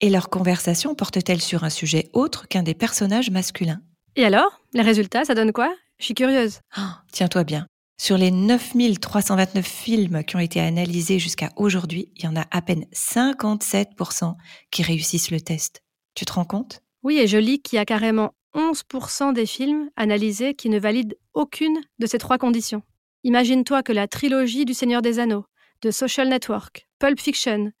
[0.00, 3.82] Et leur conversation porte-t-elle sur un sujet autre qu'un des personnages masculins?
[4.14, 4.60] Et alors?
[4.72, 5.74] Les résultats, ça donne quoi?
[5.98, 6.60] Je suis curieuse.
[6.76, 7.66] Ah, Tiens-toi bien.
[8.00, 12.62] Sur les 9329 films qui ont été analysés jusqu'à aujourd'hui, il y en a à
[12.62, 14.36] peine 57%
[14.70, 15.82] qui réussissent le test.
[16.14, 16.80] Tu te rends compte?
[17.02, 21.16] Oui, et je lis qu'il y a carrément 11% des films analysés qui ne valident
[21.34, 22.82] aucune de ces trois conditions.
[23.24, 25.46] Imagine-toi que la trilogie du Seigneur des Anneaux,
[25.82, 27.72] de Social Network, Pulp Fiction,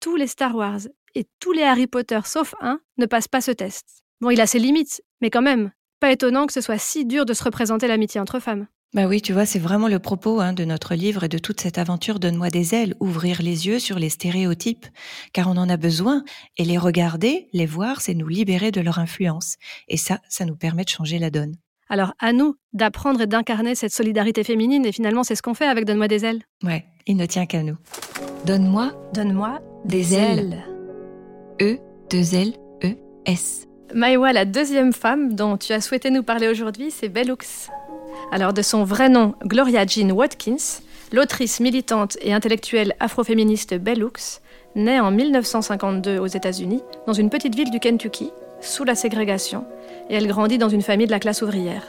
[0.00, 0.80] tous les Star Wars
[1.14, 4.04] et tous les Harry Potter sauf un ne passent pas ce test.
[4.20, 7.26] Bon, il a ses limites, mais quand même, pas étonnant que ce soit si dur
[7.26, 8.66] de se représenter l'amitié entre femmes.
[8.94, 11.60] Bah oui, tu vois, c'est vraiment le propos hein, de notre livre et de toute
[11.60, 14.86] cette aventure Donne-moi des ailes, ouvrir les yeux sur les stéréotypes,
[15.34, 16.24] car on en a besoin,
[16.56, 19.56] et les regarder, les voir, c'est nous libérer de leur influence.
[19.88, 21.56] Et ça, ça nous permet de changer la donne.
[21.90, 25.66] Alors à nous d'apprendre et d'incarner cette solidarité féminine, et finalement c'est ce qu'on fait
[25.66, 26.42] avec Donne-moi des ailes.
[26.62, 27.76] Ouais, il ne tient qu'à nous.
[28.46, 30.64] Donne-moi, donne-moi des, ailes.
[31.60, 33.66] E-2-L-E-S.
[33.94, 37.68] Maïwa, la deuxième femme dont tu as souhaité nous parler aujourd'hui, c'est Bellux.
[38.30, 44.40] Alors, de son vrai nom, Gloria Jean Watkins, l'autrice militante et intellectuelle afroféministe Bellux,
[44.76, 49.64] née en 1952 aux États-Unis, dans une petite ville du Kentucky, sous la ségrégation,
[50.10, 51.82] et elle grandit dans une famille de la classe ouvrière.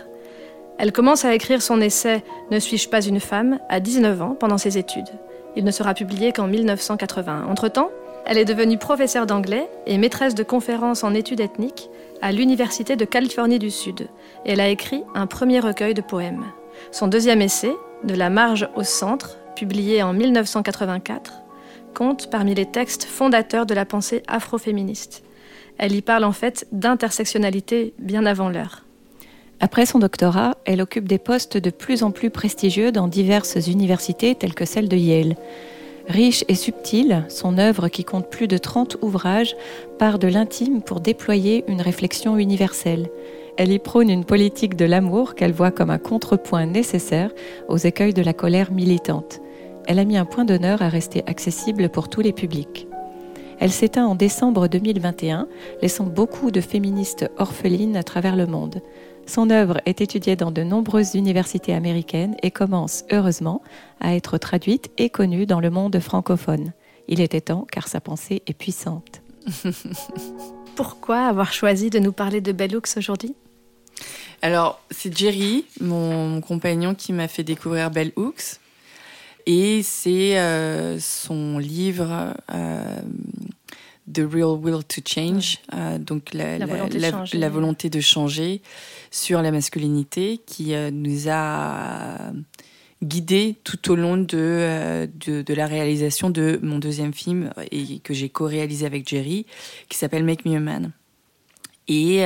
[0.77, 4.57] Elle commence à écrire son essai Ne suis-je pas une femme à 19 ans pendant
[4.57, 5.09] ses études.
[5.55, 7.47] Il ne sera publié qu'en 1980.
[7.49, 7.89] Entre-temps,
[8.29, 11.89] elle est devenue professeure d'anglais et maîtresse de conférences en études ethniques
[12.21, 14.01] à l'Université de Californie du Sud.
[14.45, 16.45] Et elle a écrit un premier recueil de poèmes.
[16.91, 17.71] Son deuxième essai,
[18.03, 21.41] De la marge au centre, publié en 1984,
[21.95, 25.23] compte parmi les textes fondateurs de la pensée afroféministe.
[25.79, 28.85] Elle y parle en fait d'intersectionnalité bien avant l'heure.
[29.59, 34.35] Après son doctorat, elle occupe des postes de plus en plus prestigieux dans diverses universités
[34.35, 35.35] telles que celle de Yale.
[36.09, 39.55] Riche et subtile, son œuvre, qui compte plus de 30 ouvrages,
[39.99, 43.11] part de l'intime pour déployer une réflexion universelle.
[43.57, 47.31] Elle y prône une politique de l'amour qu'elle voit comme un contrepoint nécessaire
[47.67, 49.39] aux écueils de la colère militante.
[49.85, 52.87] Elle a mis un point d'honneur à rester accessible pour tous les publics.
[53.59, 55.47] Elle s'éteint en décembre 2021,
[55.83, 58.81] laissant beaucoup de féministes orphelines à travers le monde.
[59.29, 63.61] Son œuvre est étudiée dans de nombreuses universités américaines et commence, heureusement,
[63.99, 66.73] à être traduite et connue dans le monde francophone.
[67.07, 69.21] Il était temps car sa pensée est puissante.
[70.75, 73.35] Pourquoi avoir choisi de nous parler de Bell Hooks aujourd'hui?
[74.41, 78.57] Alors, c'est Jerry, mon, mon compagnon, qui m'a fait découvrir Bell Hooks.
[79.45, 82.99] Et c'est euh, son livre euh,
[84.13, 87.37] The Real Will to Change, euh, donc la, La volonté de la- changer.
[87.37, 88.61] la volonté de changer
[89.11, 92.31] sur la masculinité, qui euh, nous a
[93.03, 97.99] guidés tout au long de, euh, de, de la réalisation de mon deuxième film et
[97.99, 99.45] que j'ai co-réalisé avec Jerry,
[99.89, 100.91] qui s'appelle Make Me a Man.
[101.91, 102.23] Et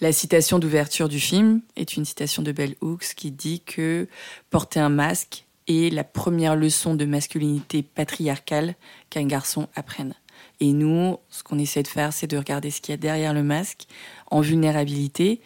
[0.00, 4.06] la citation d'ouverture du film est une citation de Bell Hooks qui dit que
[4.50, 8.76] porter un masque est la première leçon de masculinité patriarcale
[9.10, 10.14] qu'un garçon apprenne.
[10.60, 13.34] Et nous, ce qu'on essaie de faire, c'est de regarder ce qu'il y a derrière
[13.34, 13.84] le masque
[14.30, 15.40] en vulnérabilité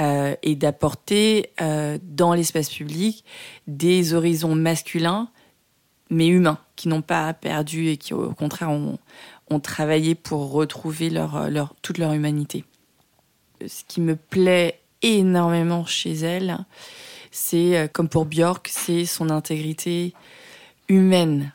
[0.00, 3.24] euh, et d'apporter euh, dans l'espace public
[3.66, 5.28] des horizons masculins
[6.12, 8.98] mais humains, qui n'ont pas perdu et qui au contraire ont,
[9.62, 11.12] travaillé pour retrouver
[11.82, 12.64] toute leur humanité.
[13.66, 16.64] Ce qui me plaît énormément chez elle,
[17.30, 20.14] c'est, euh, comme pour Björk, c'est son intégrité
[20.88, 21.52] humaine.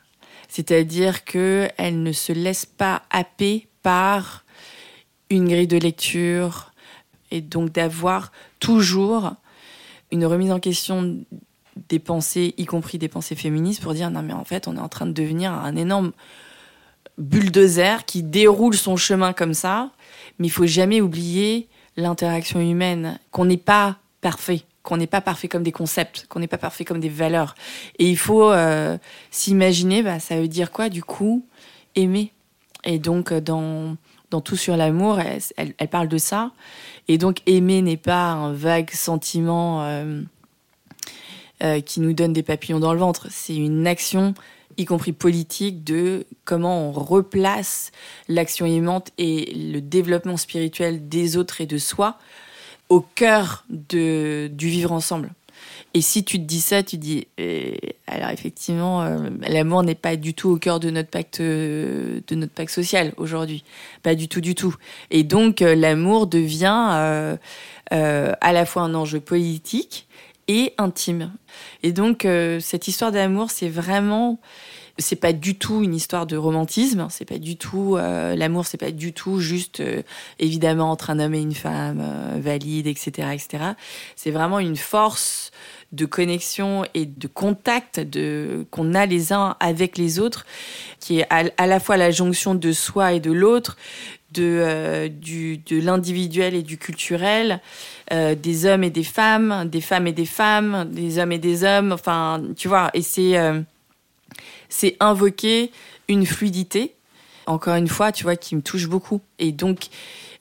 [0.48, 4.44] C'est-à-dire qu'elle ne se laisse pas happer par
[5.30, 6.72] une grille de lecture
[7.30, 9.34] et donc d'avoir toujours
[10.10, 11.18] une remise en question
[11.88, 14.80] des pensées, y compris des pensées féministes, pour dire non mais en fait on est
[14.80, 16.12] en train de devenir un énorme
[17.18, 19.90] bulldozer qui déroule son chemin comme ça,
[20.38, 25.48] mais il faut jamais oublier l'interaction humaine, qu'on n'est pas parfait, qu'on n'est pas parfait
[25.48, 27.54] comme des concepts, qu'on n'est pas parfait comme des valeurs.
[27.98, 28.96] Et il faut euh,
[29.30, 31.44] s'imaginer, bah, ça veut dire quoi du coup
[31.94, 32.32] Aimer.
[32.84, 33.96] Et donc euh, dans,
[34.30, 36.52] dans Tout sur l'amour, elle, elle- parle de ça.
[37.06, 40.22] Et donc aimer n'est pas un vague sentiment euh,
[41.84, 44.32] qui nous donne des papillons dans le ventre, c'est une action
[44.78, 47.90] y compris politique, de comment on replace
[48.28, 52.16] l'action aimante et le développement spirituel des autres et de soi
[52.88, 55.30] au cœur de, du vivre ensemble.
[55.94, 59.94] Et si tu te dis ça, tu te dis, eh, alors effectivement, euh, l'amour n'est
[59.94, 63.64] pas du tout au cœur de notre pacte, de notre pacte social aujourd'hui,
[64.02, 64.74] pas du tout, du tout.
[65.10, 67.36] Et donc euh, l'amour devient euh,
[67.90, 70.06] à la fois un enjeu politique
[70.46, 71.32] et intime.
[71.82, 72.26] Et donc
[72.60, 74.40] cette histoire d'amour, c'est vraiment
[74.98, 78.78] c'est pas du tout une histoire de romantisme, c'est pas du tout euh, l'amour, c'est
[78.78, 80.02] pas du tout juste euh,
[80.38, 83.64] évidemment entre un homme et une femme euh, valide, etc., etc.
[84.16, 85.52] C'est vraiment une force
[85.92, 88.02] de connexion et de contact
[88.70, 90.44] qu'on a les uns avec les autres,
[91.00, 93.78] qui est à, la fois la jonction de soi et de l'autre,
[94.34, 97.62] de du de l'individuel et du culturel,
[98.10, 101.92] des hommes et des femmes, des femmes et des femmes, des hommes et des hommes.
[101.92, 103.38] Enfin, tu vois, et c'est
[104.68, 105.70] c'est invoquer
[106.08, 106.94] une fluidité,
[107.46, 109.20] encore une fois, tu vois, qui me touche beaucoup.
[109.38, 109.88] Et donc,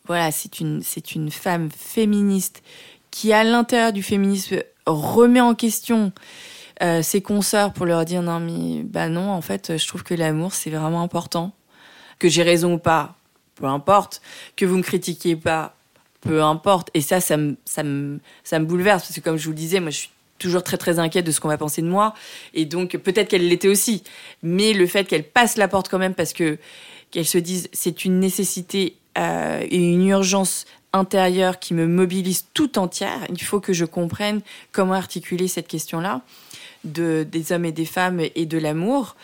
[0.06, 2.64] voilà, c'est une, c'est une femme féministe
[3.12, 6.12] qui, à l'intérieur du féminisme, remet en question
[6.82, 10.14] euh, ses consoeurs pour leur dire non, mais bah non, en fait, je trouve que
[10.14, 11.54] l'amour, c'est vraiment important.
[12.20, 13.16] Que j'ai raison ou pas,
[13.56, 14.22] peu importe.
[14.56, 15.76] Que vous me critiquiez pas,
[16.22, 16.90] peu importe.
[16.94, 19.58] Et ça, ça me, ça me, ça me bouleverse parce que, comme je vous le
[19.58, 22.14] disais, moi, je suis toujours très très inquiète de ce qu'on va penser de moi.
[22.54, 24.04] Et donc peut-être qu'elle l'était aussi.
[24.44, 26.58] Mais le fait qu'elle passe la porte quand même parce que
[27.12, 32.80] qu'elle se dise c'est une nécessité euh, et une urgence intérieure qui me mobilise tout
[32.80, 33.20] entière.
[33.30, 36.22] Il faut que je comprenne comment articuler cette question là
[36.84, 39.16] de des hommes et des femmes et de l'amour.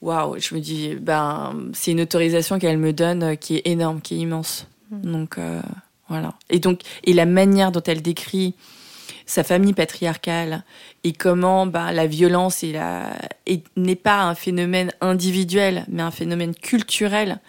[0.00, 4.00] Waouh je me dis ben c'est une autorisation qu'elle me donne euh, qui est énorme
[4.00, 4.66] qui est immense.
[4.90, 5.60] Donc euh,
[6.08, 6.34] voilà.
[6.50, 8.54] Et donc et la manière dont elle décrit
[9.26, 10.64] sa famille patriarcale
[11.04, 17.40] et comment bah, la violence n'est pas un phénomène individuel, mais un phénomène culturel.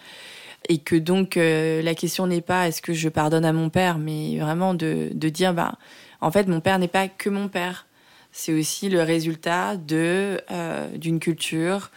[0.68, 3.98] Et que donc euh, la question n'est pas est-ce que je pardonne à mon père,
[3.98, 5.74] mais vraiment de, de dire bah,
[6.20, 7.86] en fait mon père n'est pas que mon père.
[8.32, 11.90] C'est aussi le résultat euh, d'une culture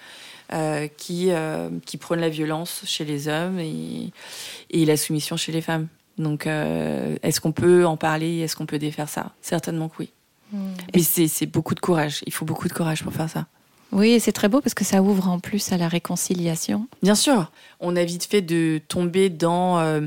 [0.53, 1.29] euh, qui,
[1.85, 4.11] qui prône la violence chez les hommes et,
[4.71, 5.87] et la soumission chez les femmes.
[6.17, 8.39] Donc, euh, est-ce qu'on peut en parler?
[8.39, 9.31] Est-ce qu'on peut défaire ça?
[9.41, 10.09] Certainement que oui.
[10.93, 12.21] Mais c'est beaucoup de courage.
[12.27, 13.47] Il faut beaucoup de courage pour faire ça.
[13.91, 16.87] Oui, et c'est très beau parce que ça ouvre en plus à la réconciliation.
[17.01, 20.01] Bien sûr, on a vite fait de tomber dans euh,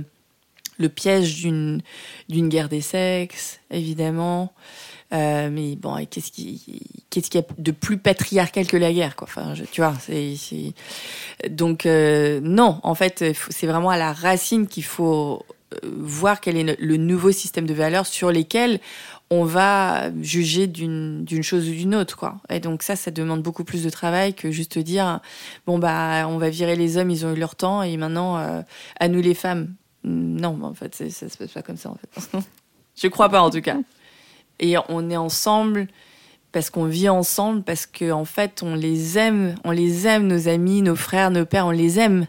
[0.79, 1.83] le piège d'une
[2.29, 4.53] d'une guerre des sexes, évidemment.
[5.13, 9.15] Euh, mais bon, qu'est-ce qui qu'est-ce qu'il y a de plus patriarcal que la guerre,
[9.17, 9.27] quoi?
[9.29, 10.35] Enfin, je- tu vois, c'est
[11.51, 12.79] donc euh, non.
[12.85, 15.45] En fait, c'est vraiment à la racine qu'il faut
[15.85, 18.81] voir quel est le- nouveau système de valeurs sur lesquels
[19.31, 22.37] on va juger d'une chose ou d'une autre, quoi.
[22.49, 25.21] Et donc ça, ça demande beaucoup plus de travail que juste dire
[25.67, 28.63] bon bah on va virer les hommes, ils ont eu leur temps et maintenant euh,
[29.01, 29.75] à nous les femmes.
[30.05, 32.39] Non, en fait, ça se passe pas comme ça, en fait.
[32.97, 33.77] Je crois pas, en tout cas.
[34.61, 35.89] Et on est ensemble
[36.53, 40.47] parce qu'on vit ensemble, parce que en fait, on les aime, on les aime, nos
[40.49, 42.27] amis, nos frères, nos pères, on les aime.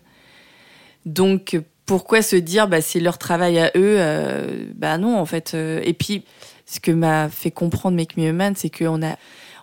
[1.06, 5.54] Donc, pourquoi se dire, bah, c'est leur travail à eux euh, Bah non, en fait.
[5.56, 6.24] euh, et puis,
[6.68, 9.16] ce que m'a fait comprendre Make Me a Man, c'est qu'on a,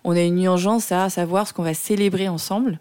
[0.02, 2.80] on a une urgence à savoir ce qu'on va célébrer ensemble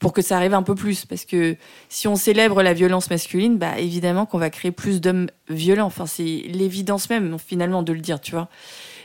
[0.00, 1.04] pour que ça arrive un peu plus.
[1.06, 1.56] Parce que
[1.88, 5.86] si on célèbre la violence masculine, bah évidemment qu'on va créer plus d'hommes violents.
[5.86, 8.48] Enfin, c'est l'évidence même, finalement, de le dire, tu vois.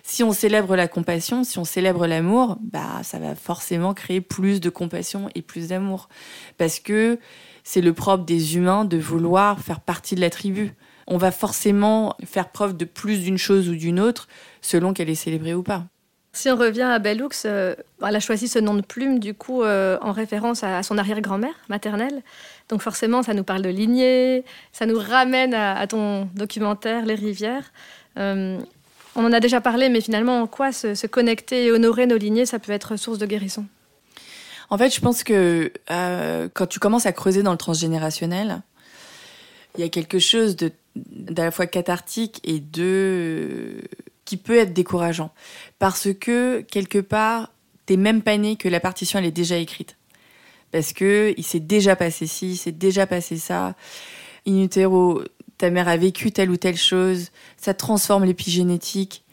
[0.01, 4.61] Si on célèbre la compassion, si on célèbre l'amour, bah ça va forcément créer plus
[4.61, 6.09] de compassion et plus d'amour.
[6.57, 7.19] Parce que
[7.67, 10.73] c'est le propre des humains de vouloir faire partie de la tribu.
[11.05, 14.29] On va forcément faire preuve de plus d'une chose ou d'une autre
[14.61, 15.83] selon qu'elle est célébrée ou pas.
[16.31, 19.63] Si on revient à Bellux, euh, elle a choisi ce nom de plume du coup
[19.63, 22.21] euh, en référence à, son arrière-grand-mère maternelle.
[22.69, 27.15] Donc forcément, ça nous parle de lignée, ça nous ramène à, à ton documentaire Les
[27.15, 27.73] rivières.
[28.17, 28.57] Euh,
[29.17, 32.17] on en a déjà parlé, mais finalement, en quoi se, se connecter et honorer nos
[32.17, 33.65] lignées, ça peut être source de guérison?
[34.69, 38.61] En fait, je pense que euh, quand tu commences à creuser dans le transgénérationnel,
[39.77, 43.81] il y a quelque chose d'à la fois cathartique et de
[44.25, 45.31] qui peut être décourageant
[45.79, 47.53] parce que quelque part
[47.85, 49.95] t'es même pas né que la partition elle est déjà écrite
[50.71, 53.75] parce que il s'est déjà passé ci, il s'est déjà passé ça.
[54.47, 55.23] In utero,
[55.57, 59.23] ta mère a vécu telle ou telle chose, ça transforme l'épigénétique.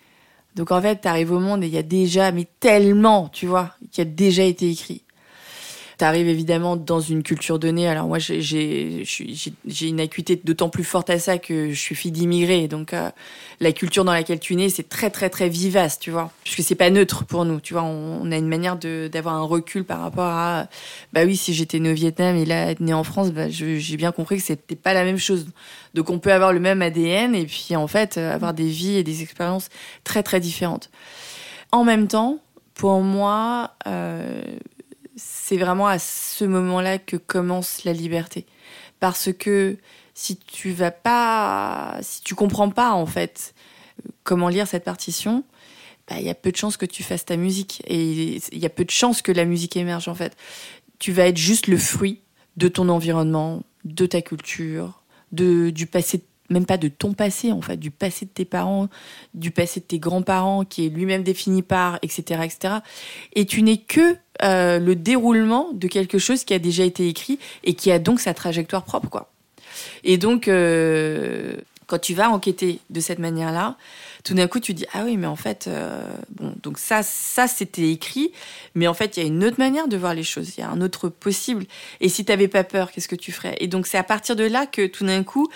[0.55, 3.75] Donc en fait, t'arrives au monde et il y a déjà, mais tellement, tu vois,
[3.91, 5.03] qui a déjà été écrit.
[6.05, 7.89] T'arrives évidemment dans une culture donnée.
[7.89, 9.05] Alors moi, j'ai-
[9.81, 12.69] une acuité d'autant plus forte à ça que je suis fille d'immigrés.
[12.69, 13.09] Donc euh,
[13.59, 16.31] la culture dans laquelle tu nais, c'est très très très vivace, tu vois.
[16.45, 17.85] Puisque c'est pas neutre pour nous, tu vois.
[17.85, 20.67] On, a une manière d'avoir un recul par rapport à,
[21.15, 23.97] bah oui, si j'étais née au Vietnam et là être née en France, bah, j'ai
[23.97, 25.47] bien compris que c'était pas la même chose.
[25.95, 28.99] Donc on peut avoir le même ADN et puis en fait euh, avoir des vies
[28.99, 29.71] et des expériences
[30.05, 30.91] très très différentes.
[31.73, 32.41] En même temps,
[32.75, 34.43] pour moi, euh,
[35.17, 38.47] c'est vraiment à ce moment-là que commence la liberté.
[39.01, 39.77] Parce que
[40.15, 43.55] si tu vas pas, si tu comprends pas en fait
[44.23, 45.45] comment lire cette partition,
[46.09, 48.67] bah, il y a peu de chances que tu fasses ta musique et il y
[48.67, 50.37] a peu de chances que la musique émerge en fait.
[50.99, 52.21] Tu vas être juste le fruit
[52.57, 57.61] de ton environnement, de ta culture, de du passé, même pas de ton passé en
[57.61, 58.89] fait, du passé de tes parents,
[59.33, 62.75] du passé de tes grands-parents qui est lui-même défini par, etc., etc.
[63.35, 67.39] Et tu n'es que euh, le déroulement de quelque chose qui a déjà été écrit
[67.63, 69.31] et qui a donc sa trajectoire propre, quoi.
[70.05, 73.77] Et donc, euh, quand tu vas enquêter de cette manière-là,
[74.25, 77.47] tout d'un coup, tu dis ah oui, mais en fait, euh, bon, donc ça, ça
[77.47, 78.33] c'était écrit,
[78.75, 80.65] mais en fait, il y a une autre manière de voir les choses, il y
[80.65, 81.67] a un autre possible.
[82.01, 83.57] Et si t'avais pas peur, qu'est-ce que tu ferais?
[83.61, 85.49] Et donc, c'est à partir de là que tout d'un coup,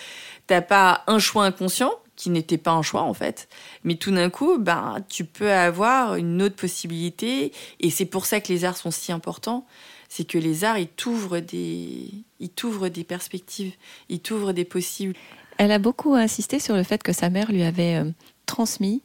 [0.48, 3.48] t'as pas un choix inconscient qui n'était pas un choix en fait,
[3.84, 8.40] mais tout d'un coup, ben, tu peux avoir une autre possibilité, et c'est pour ça
[8.40, 9.64] que les arts sont si importants,
[10.08, 13.72] c'est que les arts, ils t'ouvrent des, ils t'ouvrent des perspectives,
[14.08, 15.14] ils t'ouvrent des possibles.
[15.58, 18.10] Elle a beaucoup insisté sur le fait que sa mère lui avait euh,
[18.46, 19.02] transmis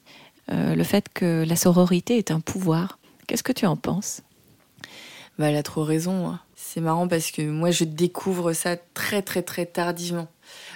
[0.51, 2.97] euh, le fait que la sororité est un pouvoir.
[3.27, 4.21] Qu'est-ce que tu en penses?
[5.37, 6.29] Bah, elle a trop raison.
[6.29, 6.39] hein.
[6.55, 10.27] C'est marrant parce que moi, je découvre ça très, très, très tardivement.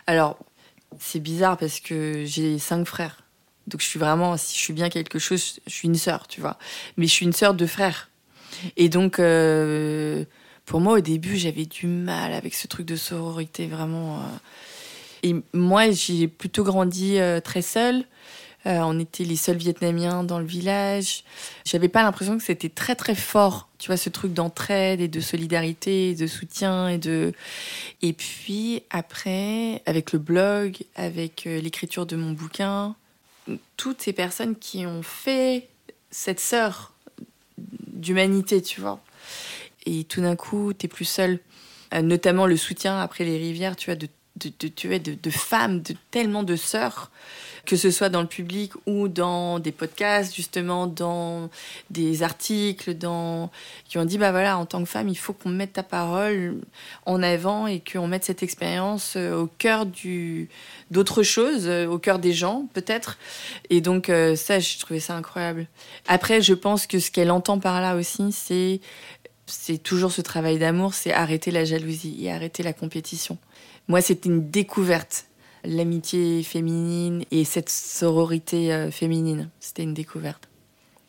[0.06, 0.38] Alors,
[1.00, 3.24] c'est bizarre parce que j'ai cinq frères.
[3.68, 6.40] Donc, je suis vraiment, si je suis bien quelque chose, je suis une sœur, tu
[6.40, 6.58] vois.
[6.96, 8.10] Mais je suis une sœur de frères.
[8.78, 10.24] Et donc, euh,
[10.66, 14.20] pour moi, au début, j'avais du mal avec ce truc de sororité, vraiment.
[14.20, 14.24] euh.
[15.24, 18.06] Et moi, j'ai plutôt grandi euh, très seule.
[18.68, 21.24] Euh, on était les seuls Vietnamiens dans le village.
[21.64, 25.20] J'avais pas l'impression que c'était très très fort, tu vois, ce truc d'entraide et de
[25.22, 27.32] solidarité, de soutien et de.
[28.02, 32.96] Et puis après, avec le blog, avec euh, l'écriture de mon bouquin,
[33.78, 35.70] toutes ces personnes qui ont fait
[36.12, 36.94] cette sœur
[37.58, 39.00] d'humanité, tu vois.
[39.86, 41.40] Et tout d'un coup, t'es plus seul.
[41.94, 44.10] Euh, notamment le soutien après les rivières, tu vois, de,
[44.40, 47.12] de, de, de, de femmes, de tellement de sœurs,
[47.66, 51.50] que ce soit dans le public ou dans des podcasts, justement, dans
[51.90, 53.52] des articles, dans...
[53.88, 56.62] qui ont dit, bah voilà, en tant que femme, il faut qu'on mette ta parole
[57.06, 60.50] en avant et qu'on mette cette expérience euh, au cœur du
[60.92, 63.18] d'autres choses, euh, au cœur des gens, peut-être.
[63.70, 65.68] Et donc, euh, ça, je trouvais ça incroyable.
[66.08, 68.80] Après, je pense que ce qu'elle entend par là aussi, c'est
[69.50, 73.38] c'est toujours ce travail d'amour, c'est arrêter la jalousie et arrêter la compétition.
[73.88, 75.28] Moi, c'était une découverte,
[75.64, 79.50] l'amitié féminine et cette sororité euh, féminine.
[79.60, 80.50] C'était une découverte.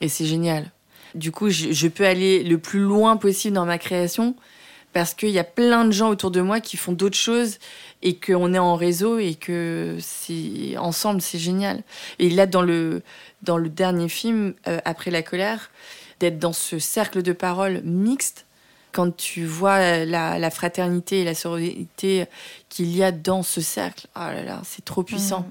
[0.01, 0.71] Et c'est génial.
[1.15, 4.37] Du coup, je, peux aller le plus loin possible dans ma création
[4.93, 7.59] parce qu'il y a plein de gens autour de moi qui font d'autres choses
[8.03, 11.83] et qu'on est en réseau et que c'est ensemble, c'est génial.
[12.19, 13.03] Et là, dans le,
[13.43, 15.71] dans le dernier film, euh, Après la colère,
[16.21, 18.47] d'être dans ce cercle de parole mixte,
[18.93, 22.27] quand tu vois la, la fraternité et la sororité
[22.69, 25.47] qu'il y a dans ce cercle, oh là là, c'est trop puissant.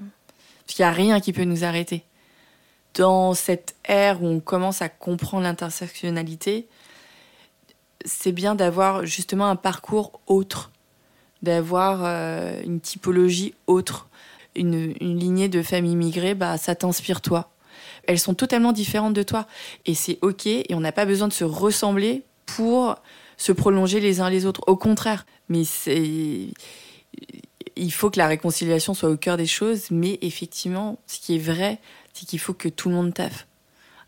[0.66, 2.04] Parce qu'il n'y a rien qui peut nous arrêter.
[2.94, 6.66] Dans cette ère où on commence à comprendre l'intersectionnalité,
[8.04, 10.70] c'est bien d'avoir justement un parcours autre,
[11.42, 14.08] d'avoir euh, une typologie autre,
[14.54, 17.50] une, une lignée de familles immigrées, bah, ça t'inspire toi.
[18.06, 19.46] Elles sont totalement différentes de toi.
[19.86, 22.96] Et c'est OK, et on n'a pas besoin de se ressembler pour
[23.38, 24.60] se prolonger les uns les autres.
[24.66, 26.48] Au contraire, mais c'est.
[27.76, 31.38] Il faut que la réconciliation soit au cœur des choses, mais effectivement, ce qui est
[31.38, 31.78] vrai,
[32.12, 33.46] c'est qu'il faut que tout le monde taffe.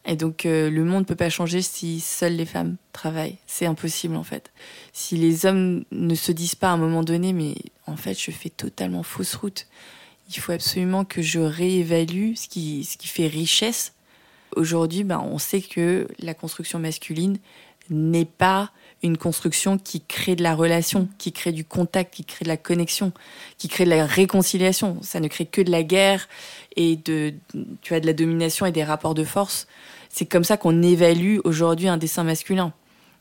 [0.07, 3.39] Et donc, euh, le monde ne peut pas changer si seules les femmes travaillent.
[3.47, 4.51] C'est impossible, en fait.
[4.93, 7.55] Si les hommes ne se disent pas à un moment donné, mais
[7.87, 9.67] en fait, je fais totalement fausse route.
[10.35, 13.93] Il faut absolument que je réévalue ce qui, ce qui fait richesse.
[14.57, 17.39] Aujourd'hui, ben, on sait que la construction masculine
[17.91, 18.73] n'est pas
[19.03, 22.57] une construction qui crée de la relation, qui crée du contact, qui crée de la
[22.57, 23.13] connexion,
[23.59, 24.99] qui crée de la réconciliation.
[25.03, 26.29] Ça ne crée que de la guerre
[26.77, 27.35] et de,
[27.81, 29.67] tu vois, de la domination et des rapports de force.
[30.09, 32.73] C'est comme ça qu'on évalue aujourd'hui un dessin masculin.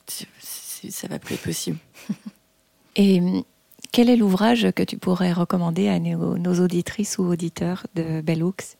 [0.07, 1.77] Ça va plus être possible.
[2.95, 3.43] Et hum,
[3.91, 8.43] quel est l'ouvrage que tu pourrais recommander à nos, nos auditrices ou auditeurs de Bell
[8.43, 8.77] Hooks?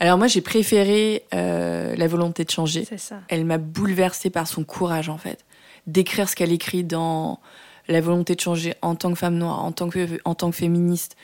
[0.00, 2.86] Alors moi, j'ai préféré euh, La volonté de changer.
[2.96, 3.20] Ça.
[3.28, 5.44] Elle m'a bouleversée par son courage, en fait.
[5.88, 7.40] D'écrire ce qu'elle écrit dans
[7.88, 10.56] La volonté de changer en tant que femme noire, en tant que, en tant que
[10.56, 11.16] féministe,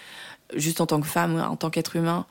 [0.56, 2.26] juste en tant que femme, en tant qu'être humain.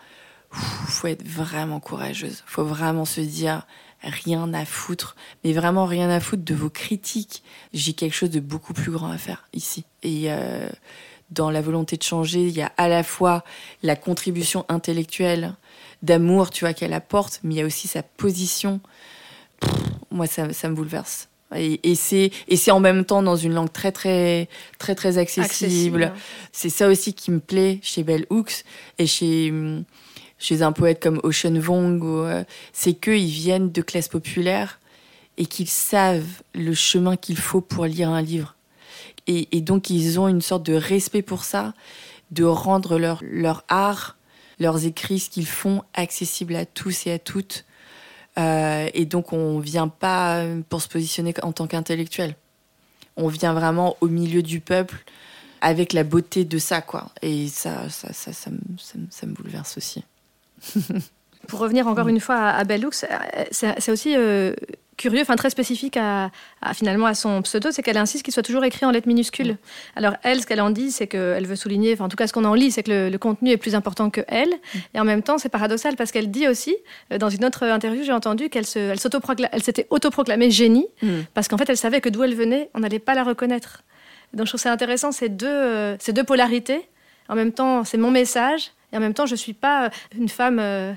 [0.51, 2.43] Faut être vraiment courageuse.
[2.45, 3.65] faut vraiment se dire
[4.03, 7.43] rien à foutre, mais vraiment rien à foutre de vos critiques.
[7.73, 9.85] J'ai quelque chose de beaucoup plus grand à faire ici.
[10.03, 10.69] Et euh,
[11.31, 13.43] dans la volonté de changer, il y a à la fois
[13.81, 15.55] la contribution intellectuelle
[16.01, 18.81] d'amour, tu vois, qu'elle apporte, mais il y a aussi sa position.
[20.11, 21.29] Moi, ça me bouleverse.
[21.55, 24.47] Et, et c'est et c'est en même temps dans une langue très très
[24.79, 26.03] très très accessible.
[26.03, 26.13] Accessible.
[26.51, 28.63] C'est ça aussi qui me plaît chez Bell Hooks
[28.97, 29.53] et chez
[30.39, 32.43] chez un poète comme Ocean Vuong, ou, euh,
[32.73, 34.79] c'est qu'ils viennent de classes populaires
[35.37, 38.55] et qu'ils savent le chemin qu'il faut pour lire un livre.
[39.25, 41.73] Et, et donc ils ont une sorte de respect pour ça,
[42.31, 44.17] de rendre leur, leur art,
[44.59, 47.65] leurs écrits, ce qu'ils font, accessible à tous et à toutes.
[48.39, 52.35] Euh, et donc on vient pas pour se positionner en tant qu'intellectuel.
[53.15, 55.03] On vient vraiment au milieu du peuple
[55.61, 57.09] avec la beauté de ça, quoi.
[57.21, 60.03] Et ça, ça, ça, ça, me, ça me- ça me bouleverse aussi.
[61.47, 63.05] Pour revenir encore une fois à, à Bell Hooks,
[63.51, 64.53] c'est c'est aussi euh,
[64.97, 66.29] curieux, enfin très spécifique à,
[66.61, 69.57] à, finalement à son pseudo, c'est qu'elle insiste qu'il soit toujours écrit en lettres minuscules.
[69.95, 72.33] Alors elle, ce qu'elle en dit, c'est qu'elle veut souligner, enfin en tout cas ce
[72.33, 74.53] qu'on en lit, c'est que le, le contenu est plus important que elle.
[74.93, 76.75] Et en même temps, c'est paradoxal parce qu'elle dit aussi,
[77.11, 80.87] euh, dans une autre interview, j'ai entendu qu'elle se, elle s'autoprocla- elle s'était autoproclamée génie
[81.33, 83.83] parce qu'en fait, elle savait que d'où elle venait, on n'allait pas la reconnaître.
[84.33, 86.87] Donc je trouve ça intéressant ces deux, euh, ces deux polarités.
[87.29, 90.27] En même temps, c'est mon message, et en même temps, je suis pas euh, une
[90.29, 90.91] femme euh,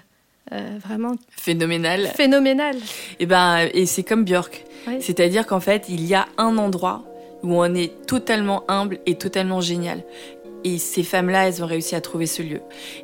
[0.52, 2.06] euh, vraiment Phénoménal.
[2.14, 2.76] phénoménale.
[3.20, 4.64] Et ben, et c'est comme Björk.
[4.86, 4.96] Oui.
[5.00, 7.04] C'est-à-dire qu'en fait, il y a un endroit
[7.42, 10.02] où on est totalement humble et totalement génial.
[10.64, 12.60] Et ces femmes-là, elles ont réussi à trouver ce lieu.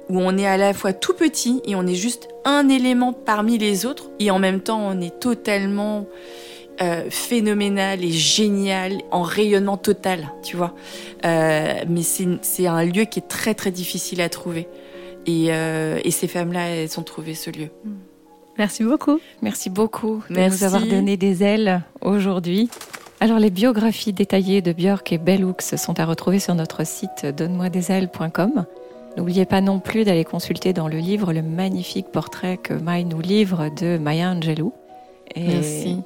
[0.09, 3.59] Où on est à la fois tout petit et on est juste un élément parmi
[3.59, 4.11] les autres.
[4.18, 6.07] Et en même temps, on est totalement
[6.80, 10.74] euh, phénoménal et génial, en rayonnement total, tu vois.
[11.24, 14.66] Euh, mais c'est c'est un lieu qui est très très difficile à trouver.
[15.26, 17.68] Et, euh, et ces femmes-là, elles ont trouvé ce lieu.
[18.58, 19.18] Merci beaucoup.
[19.40, 20.58] Merci beaucoup de Merci.
[20.58, 22.68] nous avoir donné des ailes aujourd'hui.
[23.20, 27.24] Alors, les biographies détaillées de Björk et Bell Hooks sont à retrouver sur notre site
[27.24, 28.66] donne-moi-des-ailes.com.
[29.16, 33.20] N'oubliez pas non plus d'aller consulter dans le livre le magnifique portrait que Mai nous
[33.20, 34.72] livre de Maya Angelou.
[35.34, 35.98] Et Merci.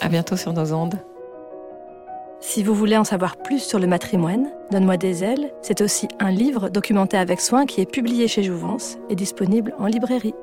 [0.00, 0.98] à bientôt sur nos ondes.
[2.46, 6.30] Si vous voulez en savoir plus sur le matrimoine, Donne-moi des ailes, c'est aussi un
[6.30, 10.34] livre documenté avec soin qui est publié chez Jouvence et disponible en librairie.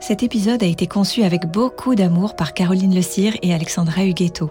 [0.00, 4.50] Cet épisode a été conçu avec beaucoup d'amour par Caroline Le Cire et Alexandra Huguetto.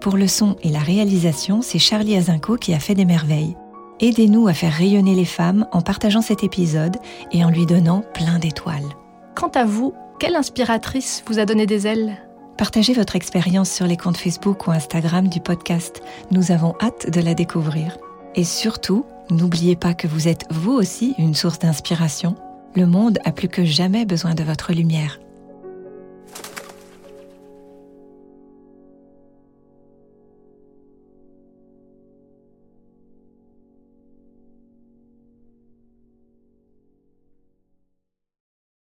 [0.00, 3.56] Pour le son et la réalisation, c'est Charlie Azinco qui a fait des merveilles.
[4.00, 6.96] Aidez-nous à faire rayonner les femmes en partageant cet épisode
[7.32, 8.92] et en lui donnant plein d'étoiles.
[9.34, 12.25] Quant à vous, quelle inspiratrice vous a donné des ailes?
[12.56, 16.00] Partagez votre expérience sur les comptes Facebook ou Instagram du podcast.
[16.30, 17.98] Nous avons hâte de la découvrir.
[18.34, 22.34] Et surtout, n'oubliez pas que vous êtes vous aussi une source d'inspiration.
[22.74, 25.18] Le monde a plus que jamais besoin de votre lumière.